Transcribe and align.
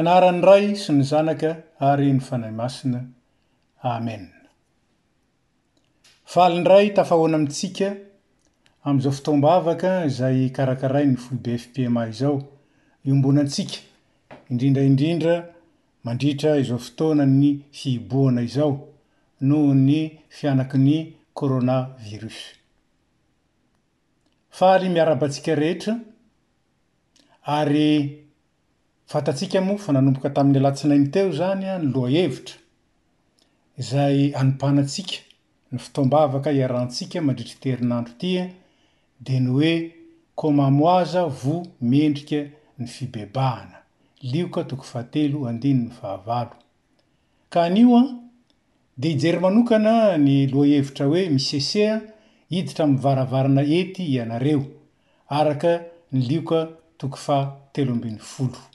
manarany 0.00 0.40
ray 0.48 0.66
sy 0.82 0.94
ny 0.96 1.04
zanaka 1.10 1.50
ary 1.88 2.06
ny 2.14 2.20
fanahy 2.26 2.54
masina 2.60 3.00
amen 3.94 4.22
faalindray 6.32 6.86
tafahoana 6.96 7.36
amintsika 7.38 7.88
am'izao 8.86 9.12
fotomba 9.16 9.48
avaka 9.58 9.90
zay 10.18 10.38
karakarai 10.56 11.04
ny 11.10 11.16
folo 11.24 11.40
b 11.44 11.56
fpma 11.64 12.02
izao 12.12 12.36
iombonantsika 13.08 13.78
indrindraindrindra 14.50 15.36
mandritra 16.04 16.56
izao 16.62 16.78
fotoana 16.86 17.24
ny 17.40 17.50
fiiboana 17.78 18.42
izao 18.48 18.72
noho 19.48 19.74
ny 19.86 19.98
fianaky 20.38 20.78
ny 20.86 20.96
kôrôna 21.38 21.76
viros 22.06 22.38
fahaly 24.58 24.88
miarabatsika 24.96 25.60
rehetra 25.62 25.94
ary 27.58 27.86
fantatsika 29.10 29.58
mo 29.66 29.74
fa 29.84 29.92
nanomboka 29.92 30.30
tamin'ny 30.34 30.60
alatsinainy 30.60 31.08
teo 31.14 31.30
zanya 31.38 31.72
ny 31.82 31.86
loa 31.94 32.10
hevitra 32.16 32.54
zay 33.88 34.18
animpanatsika 34.40 35.16
ny 35.72 35.76
fitombaavaka 35.84 36.50
iarantsika 36.58 37.18
mandritryterinandro 37.26 38.12
ti 38.20 38.28
e. 38.42 38.44
de 39.24 39.36
ny 39.42 39.48
oe 39.58 39.72
koma 40.38 40.68
moaza 40.78 41.22
vo 41.40 41.56
mendrika 41.90 42.40
ny 42.78 42.86
fibebahana 42.94 43.78
lioka 44.30 44.62
toko 44.70 44.84
fatelo 44.92 45.38
andiny 45.50 45.80
ny 45.82 45.90
ahavalo 45.98 46.54
ka 47.52 47.58
anio 47.66 47.90
a 48.02 48.04
de 49.00 49.08
ijery 49.14 49.40
manokana 49.42 49.94
ny 50.26 50.36
loahevitra 50.52 51.10
oe 51.10 51.26
mis 51.34 51.50
esea 51.58 51.96
iditra 52.50 52.86
mi'y 52.86 53.02
varavarana 53.04 53.62
ety 53.78 54.02
ianareo 54.14 54.62
araka 55.38 55.70
ny 56.12 56.20
lioka 56.30 56.60
tokofa 57.00 57.36
teloabn'y 57.74 58.20
folo 58.34 58.69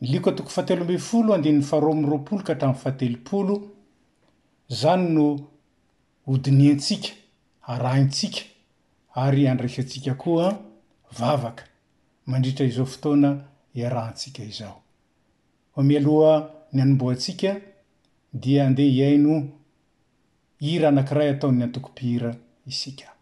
ny 0.00 0.06
liko 0.12 0.30
a 0.30 0.36
toko 0.36 0.50
fatelo 0.50 0.80
ambe'ny 0.82 0.98
folo 1.00 1.30
andenn'ny 1.34 1.64
faroami 1.70 2.06
roapolo 2.10 2.42
ka 2.46 2.52
hatram 2.54 2.74
fatelopolo 2.84 3.54
zany 4.80 5.04
no 5.14 5.26
hodinintsika 6.26 7.10
araintsika 7.72 8.42
ary 9.22 9.42
andraisantsika 9.52 10.12
koa 10.22 10.46
vavaka 11.18 11.64
mandritra 12.28 12.66
izao 12.66 12.86
fotoana 12.94 13.30
iarahtsika 13.78 14.42
izao 14.52 14.78
homi 15.74 15.92
aloha 16.00 16.32
ny 16.72 16.80
anomboatsika 16.84 17.50
dia 18.42 18.60
andeha 18.68 18.92
hiai 18.92 19.18
no 19.24 19.34
ira 20.72 20.86
anankiray 20.88 21.28
ataony 21.34 21.62
antokompihira 21.66 22.30
isika 22.72 23.13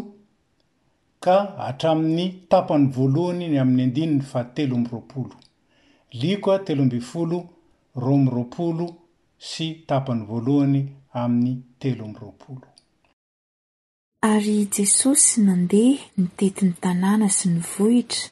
ka 1.25 1.35
hatramin'ny 1.65 2.25
tapany 2.51 2.87
voalohany 2.95 3.45
y 3.55 3.59
amin'ny 3.63 3.83
andininy 3.87 4.21
fatelo 4.31 4.75
ambroapolo 4.81 5.35
lioka 6.21 6.55
telo 6.67 6.83
ambifolo 6.87 7.39
ro 8.05 8.15
mroapolo 8.25 8.87
sy 9.49 9.67
tapany 9.89 10.23
voalohany 10.29 10.81
amin'ny 11.23 11.53
telo 11.81 12.03
amroapolo 12.09 12.67
ary 14.33 14.57
jesosy 14.75 15.35
nandeha 15.47 16.05
nitetin'ny 16.19 16.75
tanàna 16.83 17.29
sy 17.39 17.47
nyvohitra 17.57 18.23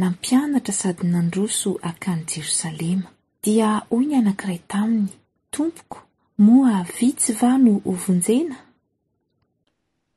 nampianatra 0.00 0.74
sady 0.80 1.04
nandroso 1.14 1.68
akany 1.90 2.20
jerosalema 2.30 3.08
dia 3.46 3.70
oy 3.94 4.06
ny 4.08 4.14
anankiray 4.18 4.58
taminy 4.72 5.12
tompoko 5.54 5.98
moa 6.46 6.80
vitsy 6.96 7.32
va 7.40 7.52
no 7.64 7.72
ovonjena 7.90 8.56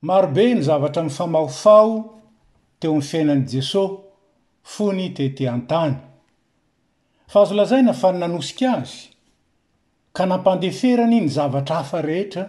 marobe 0.08 0.46
ny 0.56 0.62
zavatra 0.68 1.02
mifamahofao 1.06 1.92
teo 2.80 2.92
amin'ny 2.96 3.06
fiainan'i 3.10 3.46
jesosy 3.52 4.02
fo 4.74 4.86
ny 4.98 5.08
tete 5.18 5.46
an-tany 5.56 5.96
fa 7.32 7.38
azolazay 7.44 7.82
na 7.86 7.94
fanynanosika 8.02 8.72
azy 8.82 8.96
ka 10.18 10.24
nampandeferany 10.26 11.20
ny 11.22 11.30
zavatra 11.36 11.76
hafa 11.84 12.00
rehetra 12.08 12.46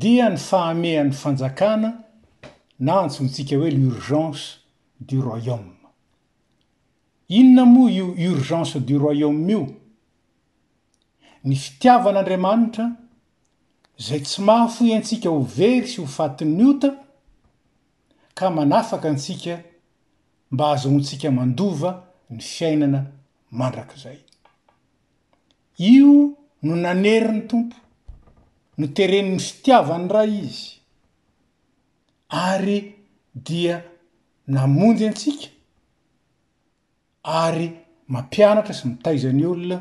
dia 0.00 0.26
ny 0.30 0.36
fahamehan'ny 0.48 1.16
fanjakana 1.22 1.90
na 2.84 2.92
antsonntsika 3.04 3.54
hoe 3.62 3.70
lurgence 3.80 4.44
du 5.06 5.16
royaumen 5.26 5.73
inona 7.28 7.64
moa 7.64 7.90
io 7.90 8.06
urgence 8.32 8.78
du 8.80 8.98
royaumme 8.98 9.50
io 9.52 9.74
ny 11.44 11.54
fitiavan'andriamanitra 11.56 12.86
zay 13.98 14.20
tsy 14.20 14.42
maha 14.42 14.68
fo 14.68 14.84
antsika 14.94 15.28
ho 15.30 15.40
very 15.42 15.86
sy 15.88 16.00
ho 16.00 16.06
fatin'ny 16.06 16.64
ota 16.64 16.88
ka 18.34 18.50
manafaka 18.50 19.08
antsika 19.08 19.62
mba 20.50 20.64
azo 20.72 20.90
mo 20.90 20.98
ntsika 20.98 21.30
mandova 21.30 22.04
ny 22.30 22.40
fiainana 22.40 23.06
mandrak'zay 23.50 24.18
io 25.78 26.32
no 26.62 26.74
naneri 26.76 27.32
ny 27.32 27.46
tompo 27.46 27.76
no 28.76 28.86
tereniny 28.86 29.38
fitiavany 29.38 30.08
raa 30.08 30.24
izy 30.26 30.70
ary 32.28 32.78
dia 33.34 33.82
namonjy 34.46 35.08
antsika 35.08 35.53
ymampianatra 37.24 38.74
sy 38.74 38.86
mitaizanyolona 38.88 39.78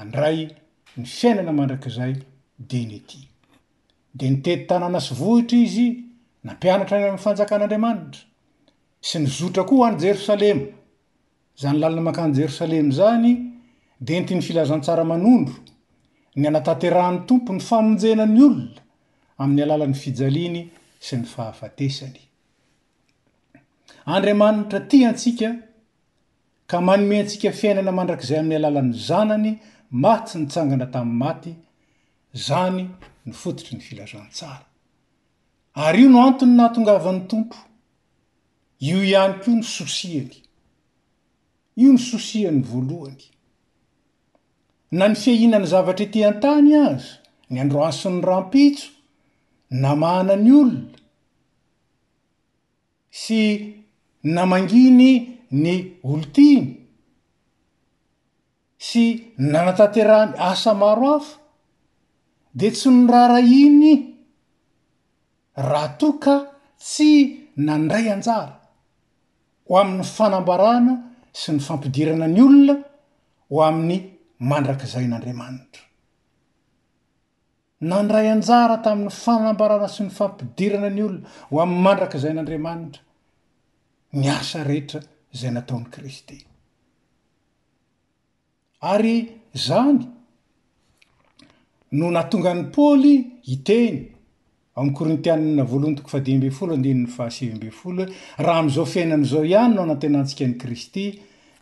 anday 0.00 0.46
ny 0.96 1.04
fiainana 1.16 1.52
mandrakzay 1.58 2.14
dedeetitanaana 4.22 5.00
sy 5.06 5.12
vohitra 5.20 5.58
izy 5.66 5.86
nampianatra 6.46 6.96
y 7.00 7.04
anyfanjakan'andramanitra 7.10 8.20
sy 9.08 9.16
nyzotra 9.22 9.62
koa 9.68 9.76
hoany 9.80 9.96
jerosalema 10.04 10.66
zany 11.60 11.78
lalinamakany 11.82 12.32
jerosalema 12.40 12.92
zany 12.98 13.30
de 14.06 14.14
nty 14.20 14.34
ny 14.36 14.42
filazantsara 14.48 15.04
manondro 15.12 15.54
ny 16.38 16.44
anatanterahan'ny 16.50 17.20
tompo 17.28 17.50
ny 17.56 17.60
famonjenany 17.70 18.40
olona 18.46 18.80
amin'ny 19.38 19.62
alalan'ny 19.64 19.94
fijaliany 20.02 20.62
sy 21.00 21.18
ny 21.20 21.26
fahafatesany 21.32 22.18
andriamanitra 24.16 24.80
ti 24.90 25.04
antsika 25.10 25.52
ka 26.66 26.80
manome 26.80 27.20
antsika 27.22 27.52
fiainana 27.60 27.92
mandrak'izay 28.00 28.40
amin'ny 28.40 28.58
alalan'ny 28.58 28.96
zanany 29.08 29.52
mah 30.02 30.18
tsy 30.26 30.38
nytsangana 30.42 30.90
tamin'ny 30.94 31.20
maty 31.24 31.52
zany 32.46 32.84
ny 33.26 33.32
fototry 33.40 33.78
ny 33.78 33.82
filazantsara 33.86 34.64
ary 35.84 36.02
io 36.02 36.10
no 36.10 36.22
antony 36.26 36.52
natongavan'ny 36.56 37.22
tompo 37.30 37.56
io 38.90 39.02
ihany 39.02 39.38
ko 39.42 39.50
ny 39.56 39.62
sosiany 39.76 40.36
io 41.82 41.90
ny 41.94 42.00
sosihany 42.10 42.62
voalohany 42.70 43.24
na 44.98 45.08
ny 45.08 45.14
fiahinany 45.22 45.66
zavatra 45.74 46.04
ety 46.10 46.24
an-tany 46.30 46.70
azy 46.88 47.12
ny 47.50 47.60
andro 47.64 47.86
asin'ny 47.86 48.20
rampitso 48.30 48.96
namahanany 49.72 50.50
olona 50.52 50.96
sy 53.20 53.40
namanginy 54.36 55.12
ny 55.62 55.70
olotiny 56.08 56.66
sy 58.86 59.04
nanatanterany 59.52 60.30
asa 60.50 60.72
maro 60.80 61.08
afa 61.20 61.36
de 62.58 62.68
tsy 62.74 62.88
norarahiny 63.06 63.88
rahatoka 65.70 66.34
tsy 66.82 67.10
nandray 67.66 68.06
anjara 68.14 68.54
ho 69.66 69.72
amin'ny 69.80 70.06
fanambarana 70.16 70.92
sy 71.40 71.48
ny 71.52 71.60
fampidirana 71.66 72.26
ny 72.34 72.40
olona 72.46 72.74
ho 73.52 73.56
amin'ny 73.68 73.98
mandrakizay 74.48 75.04
n'andriamanitra 75.10 75.82
nandray 77.86 78.26
anjara 78.34 78.76
tamin'ny 78.86 79.14
fanambarana 79.22 79.88
sy 79.94 80.02
ny 80.06 80.10
fampidirana 80.18 80.88
ny 80.96 81.02
olona 81.04 81.28
ho 81.50 81.56
am'ny 81.64 81.80
mandraka 81.86 82.14
izay 82.18 82.34
n'andriamanitra 82.34 83.02
ny 84.20 84.26
asa 84.38 84.58
rehetra 84.68 85.00
izay 85.34 85.52
nataon'ny 85.56 85.88
kristy 85.94 86.36
ary 88.92 89.16
zany 89.66 90.00
no 91.98 92.06
natonga 92.16 92.52
ny 92.58 92.64
paoly 92.74 93.14
iteny 93.54 93.98
a 94.78 94.82
mnny 94.82 94.94
korintiana 94.98 95.62
voalohanytokofadi 95.70 96.30
ambe 96.38 96.50
folo 96.58 96.72
andinyny 96.78 97.06
fahasivy 97.16 97.52
ambe 97.56 97.70
folo 97.80 98.02
hoe 98.04 98.44
raha 98.46 98.60
am'izao 98.64 98.86
fiainan'izao 98.94 99.42
ihany 99.52 99.72
no 99.76 99.82
anatena 99.86 100.16
antsika 100.22 100.44
ny 100.50 100.54
kristy 100.64 101.04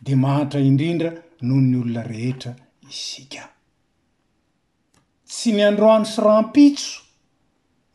de 0.07 0.13
mahatra 0.25 0.59
indrindra 0.71 1.11
noho 1.47 1.61
ny 1.71 1.77
olona 1.83 2.03
rehetra 2.13 2.51
isika 2.93 3.43
tsy 5.27 5.53
ny 5.57 5.63
androany 5.67 6.05
sy 6.07 6.23
rampitso 6.23 7.01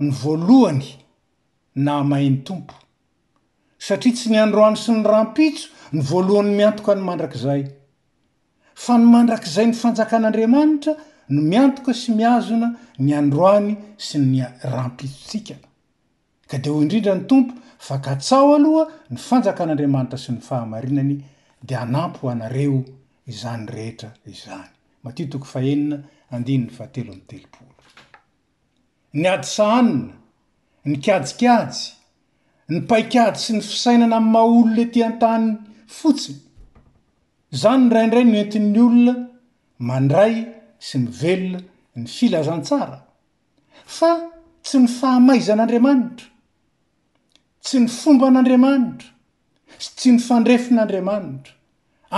ny 0.03 0.11
voalohany 0.21 0.87
na 1.85 2.01
mahyn'ny 2.07 2.41
tompo 2.47 2.75
satria 3.87 4.13
tsy 4.17 4.27
ny 4.33 4.37
androany 4.41 4.75
sy 4.81 4.91
ny 4.97 5.05
rampitso 5.07 5.67
ny 5.95 6.01
voalohany 6.09 6.51
miantoka 6.59 6.91
ny 6.97 7.03
mandrakzay 7.09 7.63
fa 8.83 8.93
ny 8.99 9.05
mandrak'izay 9.13 9.65
ny 9.69 9.75
fanjakan'andriamanitra 9.81 10.93
no 11.33 11.39
miantoka 11.53 11.91
sy 12.01 12.09
miazona 12.19 12.67
ny 13.05 13.11
androany 13.21 13.71
sy 14.09 14.15
ny 14.31 14.43
rampitsotsika 14.73 15.55
ka 16.51 16.57
de 16.63 16.69
ho 16.75 16.83
indrindrany 16.83 17.23
tompo 17.31 17.53
fa 17.87 17.95
katsao 18.09 18.55
aloha 18.57 18.83
ny 19.13 19.17
fanjakan'andriamanitra 19.29 20.17
sy 20.23 20.29
ny 20.35 20.41
fahamarinany 20.51 21.15
de 21.67 21.75
anampo 21.85 22.29
anareo 22.35 22.79
izany 23.31 23.63
rehetra 23.75 24.09
izany 24.31 24.67
matiotoko 25.03 25.45
fahenina 25.51 25.97
andiny 26.33 26.63
ny 26.65 26.75
fahatelo 26.77 27.11
any 27.13 27.23
telopolo 27.29 27.81
ny 29.21 29.27
ady 29.35 29.47
sahanina 29.55 30.15
ny 30.89 30.95
kajikiajy 31.07 31.79
ny 32.73 32.79
paikajy 32.91 33.39
sy 33.43 33.55
ny 33.57 33.61
fisainana 33.69 34.15
amin'ny 34.19 34.33
ma 34.35 34.41
olona 34.49 34.85
tyan-tannny 34.95 35.51
fotsiny 35.99 36.39
zany 37.61 37.83
nyraindray 37.87 38.25
no 38.31 38.37
entin'ny 38.43 38.81
olona 38.87 39.15
mandray 39.89 40.35
sy 40.89 40.95
mivelona 41.05 41.59
ny 42.01 42.05
filazantsara 42.17 42.99
fa 43.97 44.11
tsy 44.65 44.77
ny 44.83 44.89
fahamaizan'andriamanitra 44.99 46.27
tsy 47.65 47.77
ny 47.83 47.89
fomban'andriamanitra 47.99 49.09
sy 49.83 49.89
tsy 49.97 50.09
ny 50.15 50.19
fandrefin'andriamanitra 50.29 51.53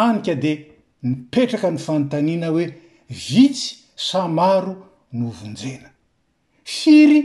any 0.06 0.20
ka 0.26 0.36
di 0.44 0.54
nipetraka 1.04 1.68
ny 1.72 1.78
fanotaniana 1.84 2.48
hoe 2.54 2.68
vitsy 3.28 3.76
samaro 4.10 4.74
no 5.12 5.28
vonjena 5.40 5.90
firy 6.66 7.20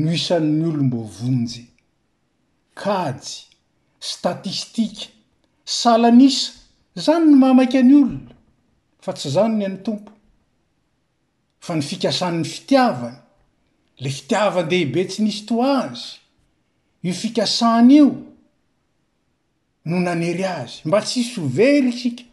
no 0.00 0.08
isan''ny 0.18 0.62
olono 0.68 0.84
mbo 0.88 1.00
vonjy 1.18 1.62
kajy 2.82 3.26
statistika 4.00 5.06
salanisa 5.64 6.52
zany 7.04 7.26
no 7.30 7.36
mamaika 7.42 7.78
any 7.78 7.94
olona 8.02 8.32
fa 9.04 9.12
tsy 9.18 9.28
zany 9.36 9.54
ny 9.56 9.64
any 9.68 9.76
tompo 9.86 10.12
fa 11.60 11.74
ny 11.76 11.82
fikasany 11.82 12.44
fitiavany 12.52 13.18
le 14.02 14.10
fitiavany 14.10 14.68
dehibe 14.70 15.04
tsy 15.08 15.22
nisy 15.22 15.42
to 15.48 15.54
azy 15.78 16.06
io 17.02 17.12
fikasany 17.12 17.90
io 17.98 18.06
no 19.88 19.96
nanery 20.06 20.44
azy 20.46 20.82
mba 20.86 21.00
tsy 21.02 21.24
s 21.26 21.32
overy 21.38 21.88
isika 21.90 22.24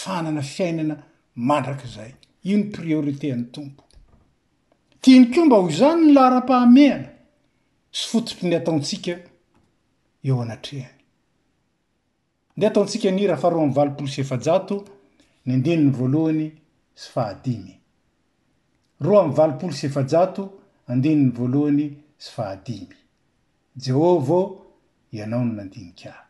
fanana 0.00 0.42
fiainana 0.42 0.94
mandraka 1.48 1.86
zay 1.96 2.12
io 2.48 2.56
ny 2.58 2.64
prioritean'ny 2.76 3.44
tompo 3.54 3.82
tianik'io 5.02 5.42
mba 5.46 5.56
ho 5.62 5.68
zany 5.78 6.00
ny 6.06 6.10
lahara-pahameana 6.16 7.08
sy 7.96 8.04
fototry 8.10 8.44
ny 8.48 8.56
ataotsika 8.60 9.12
eo 10.28 10.36
anatrehany 10.44 11.00
nde 12.56 12.64
ataotsika 12.66 13.08
ny 13.12 13.22
raha 13.28 13.42
fah 13.42 13.52
ro 13.52 13.60
amy 13.64 13.76
valopolo 13.78 14.08
sy 14.14 14.20
efajato 14.24 14.76
ny 15.46 15.52
andini 15.56 15.82
ny 15.84 15.90
voalohany 15.98 16.46
sy 17.02 17.08
fahadimy 17.14 17.72
ro 19.04 19.14
amy 19.20 19.32
valopolo 19.38 19.72
sy 19.78 19.84
efajato 19.88 20.42
andini 20.92 21.20
ny 21.24 21.30
voalohany 21.38 21.86
sy 22.24 22.30
fahadimy 22.36 22.96
jehôva 23.82 24.34
ôo 24.40 24.46
ianao 25.14 25.44
ny 25.46 25.52
nandinikary 25.56 26.25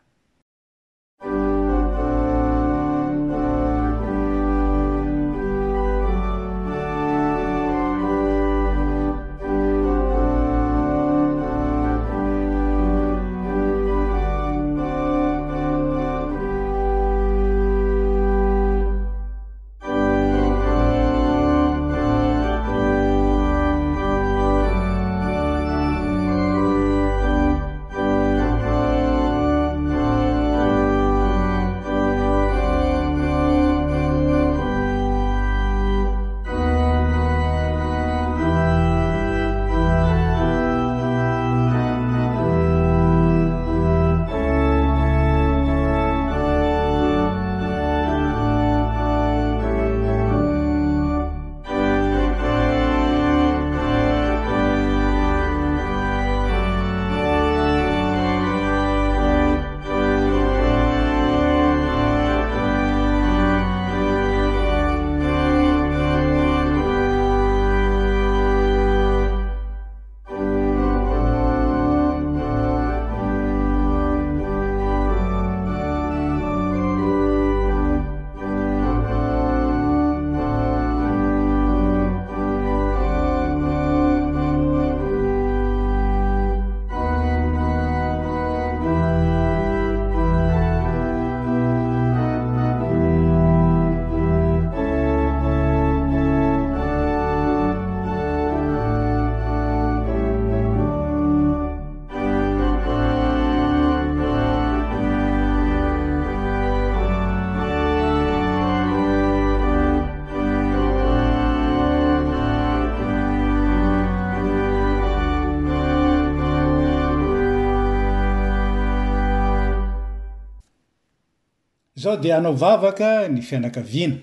zao 121.99 122.15
de 122.17 122.31
anao 122.33 122.53
vavaka 122.57 123.09
ny 123.33 123.41
fianakaviana 123.47 124.17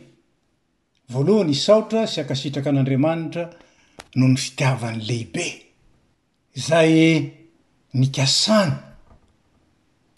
voalohany 1.12 1.50
isaotra 1.56 2.04
sy 2.06 2.20
akasitraka 2.22 2.70
an'andriamanitra 2.70 3.44
noho 4.16 4.28
ny 4.32 4.38
fitiavany 4.44 5.00
lehibe 5.08 5.46
zay 6.66 6.94
nykasana 7.98 8.78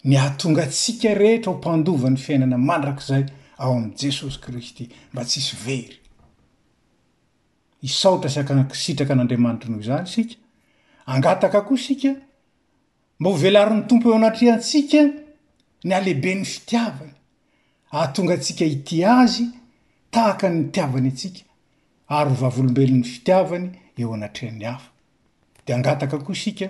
ny 0.07 0.13
ahatonga 0.15 0.65
tsika 0.73 1.13
rehetra 1.17 1.49
ho 1.51 1.57
mpandova 1.57 2.09
ny 2.09 2.19
fiainana 2.25 2.57
mandrak'zay 2.57 3.23
ao 3.57 3.71
amn' 3.77 3.95
jesosy 3.99 4.37
kristy 4.43 4.83
mba 5.13 5.25
tsisy 5.25 5.55
very 5.65 5.97
isaotra 7.87 8.29
sy 8.29 8.39
akaksitraka 8.39 9.13
an'andriamanitra 9.13 9.69
noho 9.69 9.81
izany 9.81 10.07
sika 10.15 10.35
angataka 11.11 11.61
ko 11.67 11.73
sika 11.77 12.11
mba 13.19 13.29
ho 13.29 13.35
velary 13.43 13.73
'ny 13.75 13.83
tompo 13.89 14.09
eo 14.09 14.17
anatryantsika 14.21 15.01
ny 15.87 15.91
ahlehibe 15.93 16.31
ny 16.35 16.45
fitiavany 16.53 17.16
ahatonga 17.91 18.33
antsika 18.33 18.65
ity 18.65 19.05
azy 19.05 19.43
tahaka 20.11 20.49
nitiavany 20.49 21.07
antsika 21.09 21.41
ary 22.17 22.29
ho 22.31 22.35
vavolombelon'ny 22.41 23.03
fitiavany 23.13 23.67
eo 24.01 24.09
anatrean'ny 24.17 24.65
hafa 24.65 24.89
de 25.65 25.71
angataka 25.75 26.17
koa 26.25 26.35
isika 26.39 26.67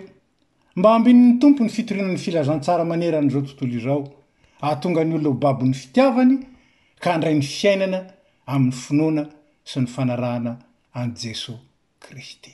mba 0.77 0.89
hambin''ny 0.93 1.39
tompo 1.41 1.61
ny 1.65 1.69
fitorianany 1.77 2.17
filazantsara 2.25 2.83
manera 2.91 3.17
an'izao 3.19 3.41
tontolo 3.47 3.75
izao 3.79 4.01
ahatonga 4.65 5.01
ny 5.05 5.11
olon 5.17 5.31
ho 5.33 5.39
babony 5.43 5.73
fitiavany 5.83 6.33
ka 7.01 7.07
handray 7.13 7.35
ny 7.35 7.41
fiainana 7.57 7.99
amin'ny 8.53 8.77
finoana 8.85 9.23
sy 9.69 9.75
ny 9.81 9.87
fanarahana 9.95 10.53
an' 10.99 11.09
jesos 11.21 11.59
kristy 11.99 12.53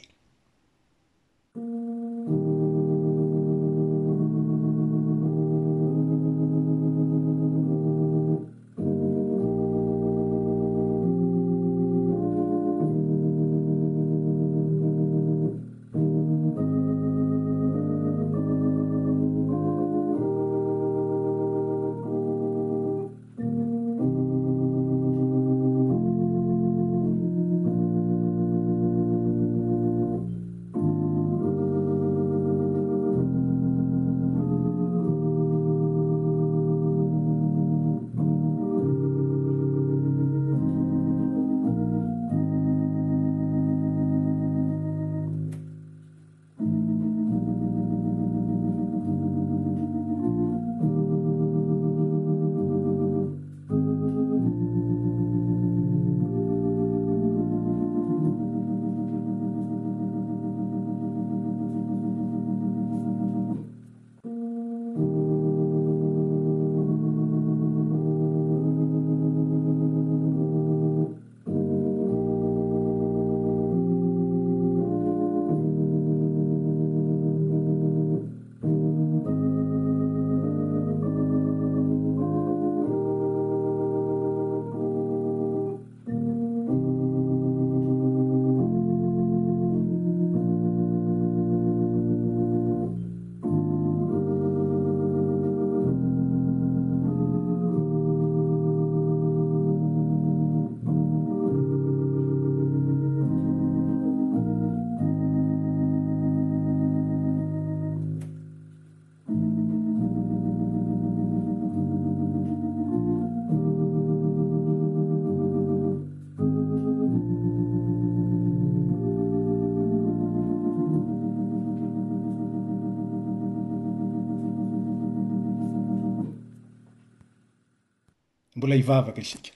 mbola 128.56 128.76
ivavaka 128.82 129.22
isika 129.26 129.52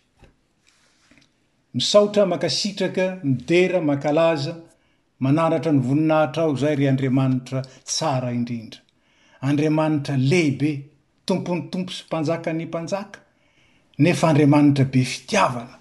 misaotra 1.73 2.23
mankasitraka 2.31 3.05
midera 3.29 3.79
mankalaza 3.89 4.53
manaratra 5.25 5.71
ny 5.75 5.81
voninahitra 5.87 6.41
ao 6.45 6.53
zay 6.61 6.75
re 6.79 6.85
andriamanitra 6.91 7.59
tsara 7.91 8.29
indrindra 8.37 8.79
andriamanitra 9.47 10.13
lehibe 10.31 10.71
tompony 11.27 11.61
tompo 11.71 11.91
sy 11.97 12.03
mpanjaka 12.09 12.49
ny 12.57 12.63
mpanjaka 12.71 13.19
nefa 14.03 14.23
andriamanitra 14.31 14.83
be 14.93 15.01
fitiavana 15.13 15.75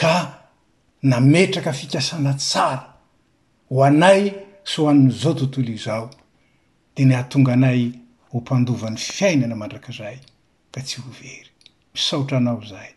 ka 0.00 0.14
nametraka 1.10 1.70
fikasana 1.78 2.32
tsara 2.42 2.84
ho 3.72 3.78
anay 3.88 4.22
soohann'zao 4.72 5.32
tontolo 5.40 5.70
izao 5.78 6.06
de 6.94 7.02
ny 7.08 7.14
hatonga 7.18 7.52
anay 7.56 7.80
ho 8.28 8.34
mpandovan'ny 8.42 8.98
fiainana 9.16 9.54
mandrak'izay 9.62 10.16
ka 10.72 10.80
tsy 10.86 10.96
ho 11.04 11.10
very 11.22 11.52
misaotranao 11.94 12.60
zaay 12.68 12.92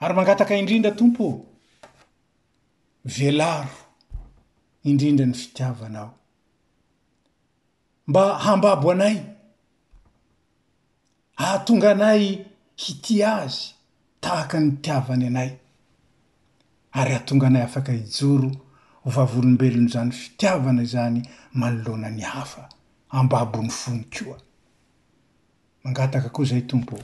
ary 0.00 0.14
mangataka 0.14 0.56
indrindra 0.60 0.90
tompo 0.98 1.26
velaro 3.16 3.76
indrindra 4.90 5.26
ny 5.26 5.34
fitiavanao 5.42 6.08
mba 8.08 8.22
hambabo 8.44 8.88
anay 8.92 9.16
ahatonga 11.42 11.90
anay 11.90 12.22
hity 12.82 13.14
azy 13.36 13.58
tahaka 14.22 14.56
ny 14.62 14.70
tiavany 14.84 15.24
anay 15.30 15.50
ary 16.98 17.12
hatonga 17.16 17.46
anay 17.46 17.62
afaky 17.62 17.92
hijoro 18.02 18.50
vavolombelony 19.14 19.88
zany 19.92 20.10
fitiavana 20.20 20.84
zany 20.92 21.20
manoloana 21.60 22.08
ny 22.10 22.22
hafa 22.22 22.62
ambabony 23.18 23.70
fonikoa 23.70 24.38
mangataka 25.84 26.28
koa 26.34 26.44
zay 26.50 26.60
tompo 26.62 26.96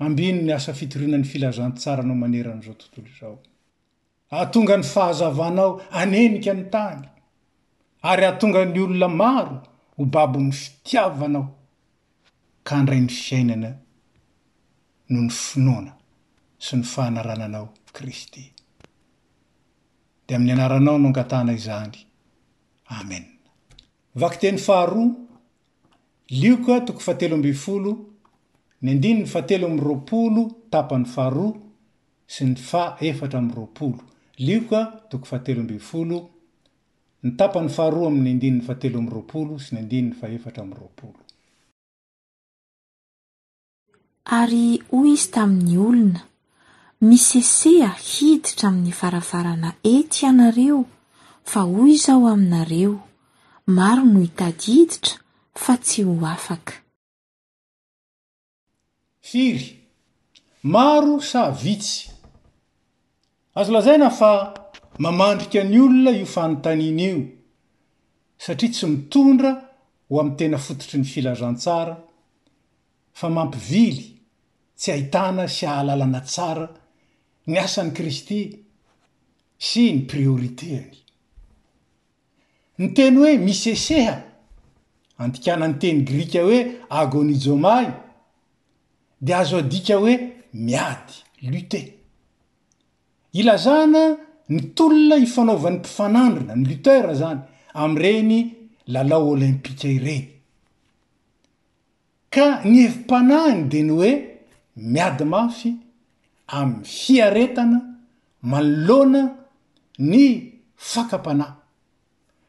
ambiny 0.00 0.42
ny 0.42 0.52
asa 0.54 0.72
fitoriana 0.74 1.16
ny 1.18 1.24
filazanty 1.32 1.78
tsara 1.80 2.02
nao 2.02 2.16
maneranyizao 2.22 2.74
tontolo 2.80 3.10
zao 3.20 3.34
ahatonga 4.34 4.74
ny 4.80 4.86
fahazavanao 4.94 5.70
anenika 6.00 6.52
ny 6.58 6.64
tany 6.74 7.02
ary 8.10 8.22
ahatonga 8.26 8.60
ny 8.72 8.78
olona 8.84 9.08
maro 9.22 9.56
ho 9.96 10.02
babony 10.14 10.52
fitiavanao 10.60 11.46
ka 12.66 12.74
ndray 12.82 13.00
ny 13.06 13.10
fiainana 13.24 13.70
noho 15.12 15.22
ny 15.26 15.32
finoana 15.44 15.92
sy 16.64 16.72
ny 16.76 16.84
fahanarananao 16.92 17.66
kristy 17.96 18.44
de 20.26 20.32
amin'ny 20.34 20.52
anaranao 20.56 20.96
no 20.98 21.08
angatana 21.10 21.52
izany 21.60 21.96
amen 22.98 23.24
vak 24.20 24.34
teny 24.40 24.58
faharoa 24.66 25.08
lioka 26.38 26.74
toko 26.86 27.00
fateo 27.06 27.34
ambfolo 27.34 27.92
ny 28.82 28.90
andini 28.92 29.20
ny 29.22 29.26
faatelo 29.28 29.66
ami'y 29.68 29.84
roapolo 29.84 30.42
tapany 30.72 31.04
faharoa 31.04 31.52
sy 32.26 32.44
ny 32.48 32.54
faefatra 32.56 33.38
ami'ny 33.38 33.54
roapolo 33.54 34.00
lioka 34.38 34.80
toko 35.10 35.24
faatelo 35.24 35.62
mbifolo 35.62 36.18
ny 37.22 37.30
tapany 37.36 37.68
faharoa 37.68 38.06
amin'ny 38.08 38.30
andininy 38.32 38.62
faatelo 38.68 38.98
amroapolo 38.98 39.58
sy 39.58 39.74
ny 39.74 39.80
andinny 39.82 40.14
faefatra 40.20 40.62
amnroapolo 40.64 41.20
ary 44.40 44.80
hoy 44.90 45.12
izy 45.12 45.28
tamin'ny 45.36 45.76
olona 45.88 46.22
misesea 47.04 47.92
hiditra 48.08 48.68
amin'ny 48.72 48.96
varavarana 49.00 49.74
ety 49.94 50.24
ianareo 50.24 50.84
fa 51.44 51.68
hoy 51.68 51.96
izao 51.98 52.28
aminareo 52.32 52.96
maro 53.66 54.04
no 54.08 54.20
hitady 54.24 54.72
hiditra 54.72 55.20
fa 55.54 55.76
tsy 55.84 56.00
ho 56.02 56.16
afaka 56.26 56.79
firy 59.30 59.78
maro 60.62 61.16
savitsy 61.30 62.10
azo 63.58 63.70
lahazay 63.72 63.98
na 64.02 64.10
fa 64.20 64.30
mamandrika 65.04 65.60
ny 65.70 65.78
olona 65.86 66.12
iofanontaniany 66.18 66.94
io 67.08 67.18
satria 68.44 68.70
tsy 68.74 68.86
mitondra 68.92 69.50
ho 70.08 70.14
ami'y 70.22 70.36
tena 70.38 70.58
fototry 70.66 70.96
ny 71.00 71.06
filazantsara 71.12 71.94
fa 73.18 73.26
mampivily 73.36 74.04
tsy 74.78 74.90
hahitana 74.94 75.44
sy 75.56 75.64
ahalalana 75.72 76.20
tsara 76.32 76.66
ny 77.50 77.56
asan'ny 77.66 77.92
kristy 77.98 78.40
sy 79.70 79.82
ny 79.94 80.00
prioriteany 80.10 80.96
ny 82.82 82.86
teny 82.98 83.16
hoe 83.22 83.32
miseseha 83.46 84.14
antikanany 85.22 85.74
teny 85.82 86.00
grika 86.10 86.40
hoe 86.46 86.60
agonijomay 87.02 87.86
de 89.24 89.32
azo 89.40 89.56
adika 89.62 89.94
hoe 90.02 90.14
miady 90.66 91.16
lute 91.52 91.80
ilazana 93.40 94.02
ny 94.52 94.60
tolona 94.76 95.16
ifanaovan'ny 95.26 95.78
mpifanandrina 95.80 96.52
ny 96.58 96.64
luter 96.70 97.04
zany 97.20 97.40
am'ireny 97.82 98.32
lalao 98.92 99.26
olympika 99.36 99.86
ireny 99.98 100.24
ka 102.34 102.46
ny 102.70 102.76
hevim-pana 102.84 103.38
ny 103.58 103.62
de 103.72 103.80
ny 103.86 103.92
hoe 103.98 104.12
miady 104.92 105.24
mafy 105.32 105.70
amn'y 106.58 106.84
fiaretana 106.98 107.78
manolona 108.50 109.22
ny 110.10 110.22
fakapanay 110.90 111.52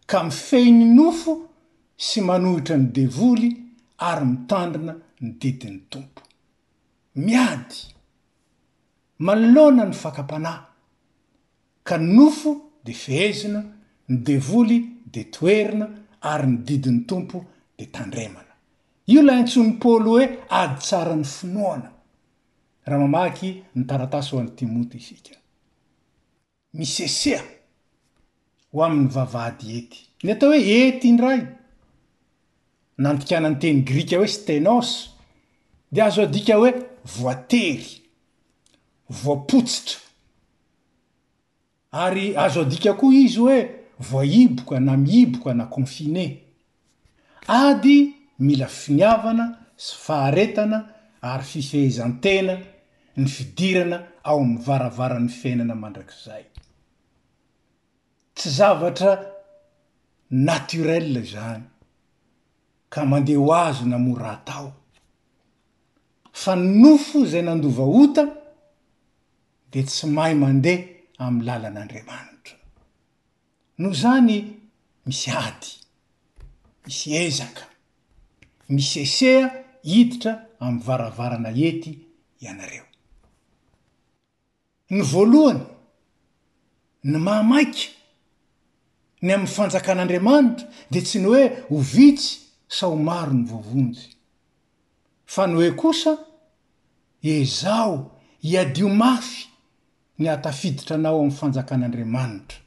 ka 0.09 0.17
mifehiny 0.27 0.83
nofo 0.97 1.31
sy 2.07 2.19
manohitra 2.27 2.75
ny 2.79 2.85
devoly 2.97 3.47
ary 4.09 4.25
mitandrina 4.31 4.93
ny 5.21 5.29
didiny 5.41 5.79
tompo 5.91 6.21
miady 7.15 7.87
maloana 9.19 9.85
ny 9.85 9.93
fakapanahy 9.93 10.65
ka 11.83 11.97
nofo 11.97 12.61
de 12.85 12.93
fihezina 12.93 13.61
ny 14.07 14.17
devoly 14.23 14.85
de 15.11 15.23
toerina 15.31 15.87
ary 16.21 16.47
ny 16.47 16.57
didin'ny 16.65 17.05
tompo 17.05 17.43
de 17.77 17.85
tandremana 17.85 18.47
io 19.07 19.21
laintsony 19.21 19.73
paôly 19.81 20.05
hoe 20.09 20.25
ady 20.59 20.75
tsara 20.79 21.15
ny 21.15 21.23
finoana 21.35 21.89
raha 22.87 23.01
mamahky 23.07 23.49
ny 23.75 23.85
taratasy 23.89 24.29
ho 24.31 24.37
an'ny 24.39 24.55
timoty 24.55 24.97
isika 24.97 25.35
misesea 26.77 27.41
ho 28.71 28.83
amin'ny 28.85 29.07
vavaady 29.15 29.67
ety 29.79 29.99
ny 30.23 30.29
atao 30.31 30.49
hoe 30.49 30.59
ety 30.87 31.07
indray 31.09 31.43
nantikana 32.97 33.47
anyteny 33.47 33.81
grika 33.89 34.15
hoe 34.17 34.27
stenos 34.27 34.89
de 35.91 35.99
azo 36.01 36.21
adika 36.23 36.55
hoe 36.59 36.90
voatery 37.05 38.01
voapotsitra 39.09 39.99
ary 41.91 42.35
azo 42.37 42.61
adikakoa 42.61 43.13
izy 43.13 43.37
hoe 43.39 43.59
voaiboka 44.11 44.79
na 44.79 44.97
miiboka 44.97 45.53
na 45.53 45.65
confine 45.65 46.43
ady 47.47 47.97
mila 48.39 48.67
finiavana 48.67 49.45
sy 49.75 49.95
faharetana 50.05 50.77
ary 51.21 51.43
fifehizan-tena 51.51 52.53
ny 53.17 53.25
fidirana 53.27 53.97
ao 54.23 54.39
amin'ny 54.39 54.63
varavarany 54.65 55.29
fiainana 55.29 55.75
mandrak'izay 55.75 56.43
tsy 58.35 58.49
zavatra 58.57 59.13
natirele 60.31 61.21
zany 61.33 61.63
ka 62.93 63.01
mandeha 63.05 63.39
ho 63.39 63.49
azo 63.55 63.85
na 63.85 63.97
mora 63.97 64.31
atao 64.31 64.80
fa 66.39 66.55
ny 66.55 66.63
nofo 66.81 67.19
zay 67.31 67.43
nandova 67.43 67.83
ota 68.01 68.23
de 69.71 69.79
tsy 69.87 70.05
mahay 70.15 70.35
mandeha 70.41 70.87
amn'y 71.23 71.45
lalan'andriamanitro 71.47 72.55
no 73.81 73.89
zany 74.01 74.35
misy 75.05 75.29
ady 75.45 75.71
misy 76.83 77.07
ezaka 77.25 77.63
misy 78.73 78.97
eseha 79.05 79.45
hiditra 79.89 80.33
am'y 80.65 80.81
varavarana 80.87 81.51
ety 81.69 81.91
ianareo 82.45 82.87
ny 84.93 85.01
voalohany 85.11 85.63
ny 87.11 87.17
mahamaika 87.27 87.83
ny 89.25 89.29
amn'ny 89.35 89.51
fanjakan'andriamanitra 89.55 90.65
de 90.93 90.99
tsy 91.05 91.17
ny 91.19 91.27
hoe 91.31 91.43
hovitsy 91.71 92.29
saho 92.77 92.95
maro 93.09 93.33
ny 93.37 93.45
vovonjy 93.49 94.03
fa 95.33 95.47
no 95.47 95.57
oe 95.59 95.71
kosa 95.75 96.17
ezao 97.23 97.95
iadio 98.41 98.89
mafy 99.01 99.47
ny 100.19 100.25
atafiditra 100.29 100.95
anao 100.99 101.19
am'ny 101.21 101.31
fanjakan'andriamanitra 101.37 102.59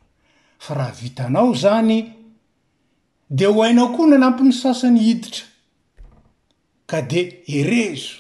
fa 0.65 0.75
raha 0.75 0.95
vitanao 1.03 1.53
zany 1.63 1.99
de 3.31 3.45
ho 3.47 3.63
hainao 3.63 3.89
koa 3.95 4.07
no 4.09 4.17
anampiny 4.17 4.53
sasan'ny 4.63 5.01
hiditra 5.07 5.45
ka 6.91 6.99
de 7.11 7.21
erezo 7.59 8.15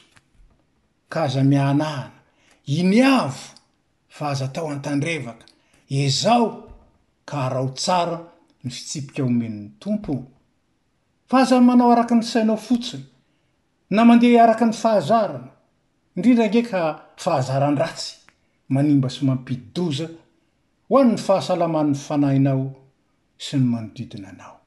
ka 1.12 1.18
aza 1.26 1.42
mianahana 1.50 2.11
iny 2.78 3.00
avo 3.20 3.44
fa 4.16 4.24
aza 4.33 4.46
tao 4.52 4.68
an-tandrevaka 4.74 5.46
ezao 5.88 6.46
ka 7.28 7.37
arao 7.46 7.68
tsara 7.78 8.18
ny 8.64 8.70
fitsipika 8.74 9.20
aomenon'ny 9.22 9.70
tompo 9.83 10.12
fa 11.30 11.37
aza 11.42 11.61
manao 11.61 11.90
araky 11.92 12.14
ny 12.14 12.24
sainao 12.33 12.57
fotsiny 12.66 13.04
na 13.90 14.05
mandeha 14.05 14.33
hiaraky 14.33 14.64
ny 14.66 14.73
fahazarana 14.83 15.51
indrindrangeh 16.16 16.64
ka 16.70 16.81
fahazaran- 17.16 17.79
ratsy 17.83 18.14
manimba 18.68 19.09
sy 19.11 19.25
mampidy 19.25 19.61
doza 19.75 20.09
ho 20.88 20.94
any 21.01 21.12
ny 21.12 21.18
fahasalamanyny 21.27 21.94
fanahinao 21.97 22.64
sy 23.38 23.57
ny 23.57 23.64
manodidina 23.68 24.29
anao 24.33 24.59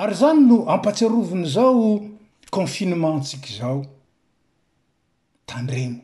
ary 0.00 0.14
zany 0.14 0.40
no 0.48 0.56
ampatsyrovony 0.72 1.46
zao 1.54 2.08
confinement 2.50 3.16
atsika 3.20 3.50
zao 3.58 3.82
tandremo 5.46 5.98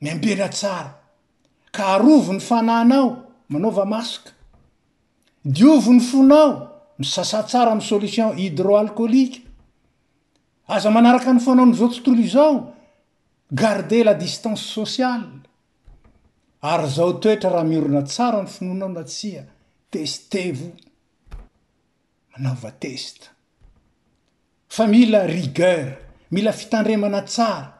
miampena 0.00 0.48
tsara 0.48 0.92
ka 1.72 1.82
arovo 1.94 2.32
ny 2.32 2.40
fanainao 2.40 3.10
manaova 3.48 3.84
masika 3.84 4.30
diovo 5.54 5.92
ny 5.92 6.00
fonao 6.00 6.52
my 6.98 7.04
sasa 7.04 7.40
tsara 7.48 7.70
amy 7.72 7.82
solition 7.82 8.36
hidroalkôôlikue 8.36 9.45
aza 10.74 10.90
manaraka 10.90 11.32
ny 11.32 11.40
fanao 11.40 11.66
ny 11.66 11.74
zao 11.76 11.88
tontolo 11.94 12.20
izao 12.20 12.56
garder 13.50 14.04
la 14.06 14.14
distance 14.14 14.62
sociale 14.74 15.40
ary 16.60 16.88
zao 16.90 17.12
toetra 17.20 17.50
raha 17.50 17.64
miorina 17.64 18.02
tsara 18.02 18.42
ny 18.42 18.48
finoana 18.50 18.88
nla 18.88 19.04
tsia 19.04 19.42
teste 19.90 20.52
vo 20.52 20.70
manaova 22.32 22.70
teste 22.82 23.26
fa 24.74 24.86
mila 24.86 25.26
rigueura 25.26 25.94
mila 26.30 26.52
fitandremana 26.52 27.22
tsara 27.22 27.70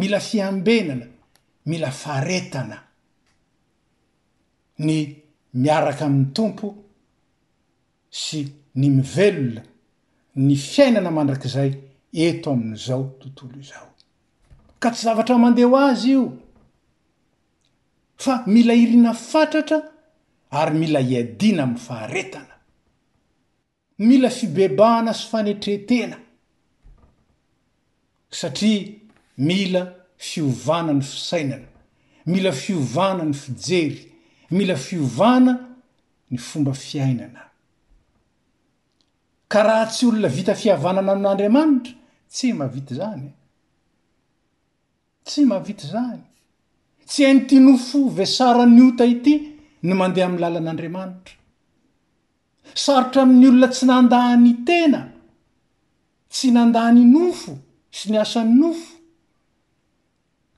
mila 0.00 0.20
fiambenana 0.20 1.06
mila 1.70 1.90
faretana 1.90 2.76
ny 4.84 4.98
miaraka 5.60 6.04
amin'ny 6.04 6.32
tompo 6.36 6.66
sy 8.10 8.40
ny 8.80 8.86
mivelona 8.90 9.62
ny 10.36 10.54
fiainana 10.56 11.10
mandrak'izay 11.10 11.72
eto 12.14 12.50
amin'izao 12.52 13.04
tontolo 13.20 13.58
izao 13.60 13.86
ka 14.78 14.88
tsy 14.90 15.02
zavatra 15.04 15.38
mandehaho 15.38 15.76
azy 15.90 16.10
io 16.14 16.22
fa 18.24 18.34
mila 18.46 18.74
irina 18.74 19.12
fatratra 19.30 19.78
ary 20.60 20.74
mila 20.82 21.00
hiadiana 21.00 21.62
amin'ny 21.64 21.78
faharetana 21.86 22.54
mila 24.08 24.28
fibebahana 24.36 25.12
sy 25.18 25.24
fanetretena 25.30 26.16
satria 28.38 28.92
mila 29.46 29.82
fiovana 30.28 30.92
ny 30.92 31.02
fisainana 31.12 31.68
mila 32.32 32.52
fiovana 32.62 33.24
ny 33.24 33.34
fijery 33.42 34.02
mila 34.56 34.74
fiovana 34.86 35.52
ny 36.30 36.38
fomba 36.48 36.72
fiainana 36.86 37.42
ka 39.52 39.58
raha 39.66 39.86
tsy 39.92 40.02
olona 40.08 40.28
vita 40.36 40.54
fihavanana 40.60 41.12
ain'andriamanitra 41.14 42.02
tsy 42.34 42.52
mavita 42.52 42.92
zany 43.00 43.30
tsy 45.26 45.40
mahavita 45.50 45.84
zany 45.92 46.22
tsy 47.08 47.24
hainy 47.24 47.40
ity 47.42 47.60
nofo 47.60 48.08
ve 48.10 48.26
sara 48.26 48.64
niota 48.66 49.04
ity 49.04 49.34
ny 49.86 49.92
mandeha 49.94 50.26
am'ny 50.26 50.40
lalan'andriamanitra 50.40 51.34
sarotra 52.84 53.22
amin'ny 53.22 53.46
olona 53.50 53.68
tsy 53.72 53.86
nanda 53.86 54.18
ny 54.36 54.52
tena 54.68 55.00
tsy 56.32 56.48
nandany 56.56 57.00
nofo 57.14 57.52
sy 57.98 58.04
ny 58.10 58.18
asany 58.24 58.52
nofo 58.62 58.92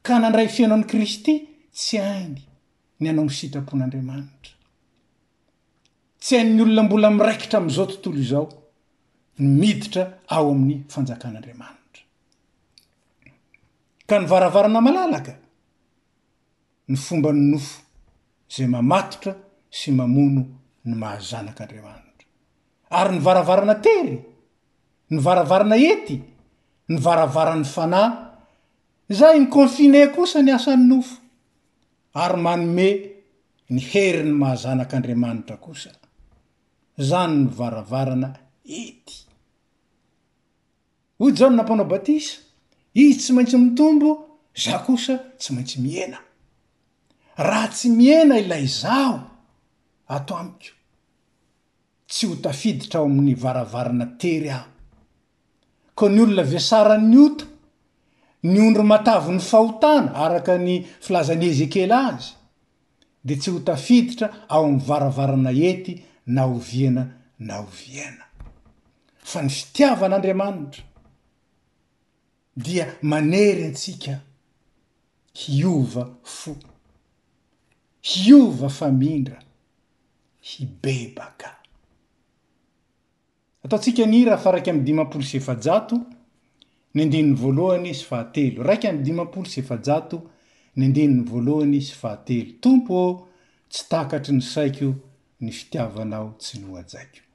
ka 0.06 0.14
nandray 0.18 0.48
fianao 0.48 0.78
n' 0.80 0.88
kristy 0.92 1.34
tsy 1.78 1.96
ainy 2.16 2.40
ny 3.00 3.06
anao 3.10 3.24
nysitapon'andriamanitra 3.28 4.52
tsy 6.22 6.32
hain'ny 6.36 6.60
olona 6.64 6.82
mbola 6.86 7.08
miraikitra 7.10 7.56
am'izao 7.60 7.86
tontolo 7.90 8.18
izao 8.24 8.46
nymiditra 9.38 10.04
ao 10.32 10.44
amin'ny 10.50 10.76
fanjakan'andriamanitra 10.94 12.02
ka 14.08 14.16
ny 14.20 14.26
varavarana 14.32 14.80
malalaka 14.86 15.34
ny 16.90 16.96
fomba 17.06 17.30
ny 17.36 17.42
nofo 17.52 17.80
zay 18.54 18.66
mamatotra 18.74 19.32
sy 19.78 19.88
mamono 19.98 20.42
ny 20.88 20.94
mahazanak'andriamanitra 21.02 22.26
ary 22.98 23.10
ny 23.16 23.20
varavarana 23.26 23.74
tery 23.84 24.16
ny 25.10 25.16
varavarana 25.26 25.76
ety 25.92 26.16
ny 26.90 26.96
varavarany 27.06 27.64
fanay 27.74 28.10
zay 29.18 29.36
ny 29.40 29.46
confine 29.56 30.00
kosa 30.16 30.38
ny 30.44 30.50
asany 30.56 30.84
nofo 30.90 31.16
ary 32.22 32.38
manome 32.44 32.88
ny 33.74 33.80
hery 33.90 34.22
ny 34.24 34.34
mahazanak'andriamanitra 34.42 35.56
kosa 35.66 35.90
zany 37.08 37.36
ny 37.44 37.48
varavarana 37.58 38.28
ety 38.82 39.25
o 41.18 41.30
dy 41.30 41.36
zaho 41.38 41.50
no 41.50 41.56
nampanao 41.56 41.86
batisa 41.88 42.38
izy 42.94 43.18
tsy 43.20 43.32
maintsy 43.32 43.56
mitombo 43.58 44.08
zah 44.62 44.84
kosa 44.84 45.14
tsy 45.38 45.50
maintsy 45.54 45.78
miena 45.80 46.18
raha 47.46 47.68
tsy 47.72 47.88
miena 47.88 48.38
ilay 48.38 48.66
zaho 48.66 49.18
ato 50.06 50.34
amiko 50.36 50.74
tsy 52.08 52.26
ho 52.28 52.34
tafiditra 52.42 52.98
ao 53.00 53.06
amin'ny 53.06 53.34
varavarana 53.42 54.06
tery 54.20 54.50
aho 54.50 54.68
ko 55.94 56.08
ny 56.08 56.20
olona 56.22 56.42
vesara'ny 56.42 57.18
ota 57.26 57.44
ny 58.42 58.56
ondro 58.68 58.82
matavony 58.84 59.40
fahotana 59.40 60.12
araka 60.24 60.54
ny 60.66 60.74
filazany 61.04 61.46
ezekela 61.50 61.98
azy 62.12 62.32
de 63.26 63.34
tsy 63.36 63.48
ho 63.50 63.60
tafiditra 63.60 64.26
ao 64.48 64.64
amn'ny 64.64 64.84
varavarana 64.88 65.50
ety 65.70 65.92
na 66.34 66.42
oviana 66.56 67.02
na 67.38 67.54
oviana 67.64 68.24
fa 69.30 69.40
ny 69.42 69.48
fitiavan'andriamanitra 69.56 70.85
dia 72.56 72.94
manery 73.02 73.64
atsika 73.64 74.20
hiova 75.34 76.18
fo 76.22 76.56
hiova 78.00 78.68
famindra 78.70 79.38
hibebaka 80.40 81.52
ataotsika 83.64 84.06
ny 84.06 84.24
raha 84.24 84.38
faraiky 84.42 84.70
am 84.70 84.84
dimampolo 84.84 85.24
sy 85.24 85.36
efajato 85.36 86.00
ny 86.94 87.02
andinyny 87.02 87.34
voalohany 87.34 87.92
sy 87.94 88.04
faatelo 88.08 88.62
raiky 88.62 88.88
amy 88.88 89.02
dimampolo 89.04 89.44
sy 89.48 89.60
efajato 89.60 90.22
ny 90.76 90.84
andinyny 90.86 91.28
voalohany 91.28 91.80
sy 91.80 91.92
faatelo 91.92 92.56
tompo 92.60 93.26
tsy 93.68 93.84
takatry 93.88 94.32
ny 94.32 94.42
saiko 94.42 94.94
ny 95.40 95.52
fitiavanao 95.52 96.32
tsy 96.40 96.58
nhoajaiko 96.58 97.25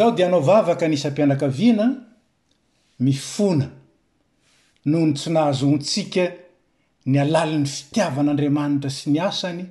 zao 0.00 0.10
de 0.10 0.24
anao 0.24 0.40
vavaka 0.40 0.88
nisam-pianakaviana 0.88 1.94
mifona 3.00 3.68
noho 4.84 5.04
nytsonahazontsika 5.06 6.24
ny 7.10 7.16
alalin'ny 7.24 7.66
fitiavan'andriamanitra 7.76 8.90
sy 8.98 9.06
ny 9.12 9.18
asany 9.28 9.64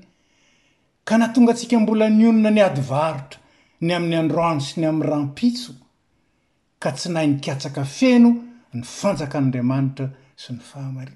ka 1.08 1.14
naha 1.18 1.34
tonga 1.34 1.52
atsika 1.54 1.76
mbola 1.82 2.06
ny 2.18 2.24
onona 2.30 2.52
ny 2.56 2.62
ady 2.68 2.82
varotra 2.92 3.40
ny 3.86 3.92
amin'ny 3.98 4.18
androany 4.24 4.62
sy 4.68 4.74
ny 4.80 4.86
amin'ny 4.90 5.10
rampitso 5.12 5.72
ka 6.82 6.90
tsy 6.98 7.10
nay 7.14 7.28
nikatsaka 7.28 7.82
feno 7.98 8.30
ny 8.76 8.84
fanjakan'andriamanitra 8.98 10.06
sy 10.42 10.50
ny 10.56 10.62
fahamany 10.72 11.12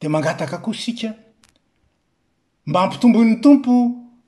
de 0.00 0.06
mangataka 0.14 0.58
kosika 0.66 1.10
mba 2.68 2.80
mpitomboin'ny 2.86 3.36
tompo 3.44 3.72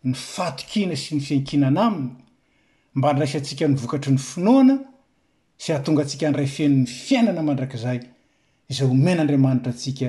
ny 0.09 0.15
fatokiana 0.33 0.97
sy 1.03 1.11
ny 1.15 1.23
fiankinana 1.27 1.83
aminy 1.91 2.13
mba 2.99 3.13
nraisy 3.13 3.37
atsika 3.39 3.69
ny 3.69 3.77
vokatry 3.79 4.13
ny 4.13 4.19
finoana 4.19 4.75
sy 5.63 5.71
ahatonga 5.73 6.03
atsika 6.03 6.31
nray 6.33 6.49
feno 6.51 6.75
ny 6.83 6.87
fiainana 6.87 7.43
mandrakzay 7.47 8.01
zay 8.69 8.87
omen'andamanitra 8.91 9.73
asika 9.73 10.09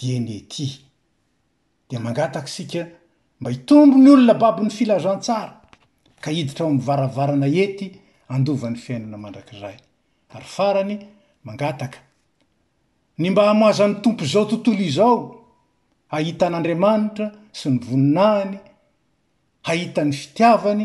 dinety 0.00 0.66
de 1.88 1.96
angatak 1.96 2.48
sika 2.48 2.82
mba 3.40 3.50
itombony 3.56 4.08
olona 4.14 4.34
babin'ny 4.34 4.72
filazantsara 4.78 5.54
ka 6.22 6.30
iditra 6.32 6.64
ao 6.66 6.70
am'y 6.72 6.82
varavarana 6.88 7.46
ety 7.64 7.84
andovan'ny 8.34 8.78
fiainana 8.84 9.16
mandrakzay 9.24 9.76
ayfaray 10.34 10.92
mba 13.30 13.42
amazany 13.54 13.94
tompo 14.02 14.24
zao 14.32 14.44
tontolo 14.50 14.82
izao 14.90 15.20
ahitan'andriamanitra 16.10 17.26
sy 17.58 17.66
ny 17.70 17.78
voninaany 17.86 18.58
hahitan'ny 19.68 20.14
fitiavany 20.22 20.84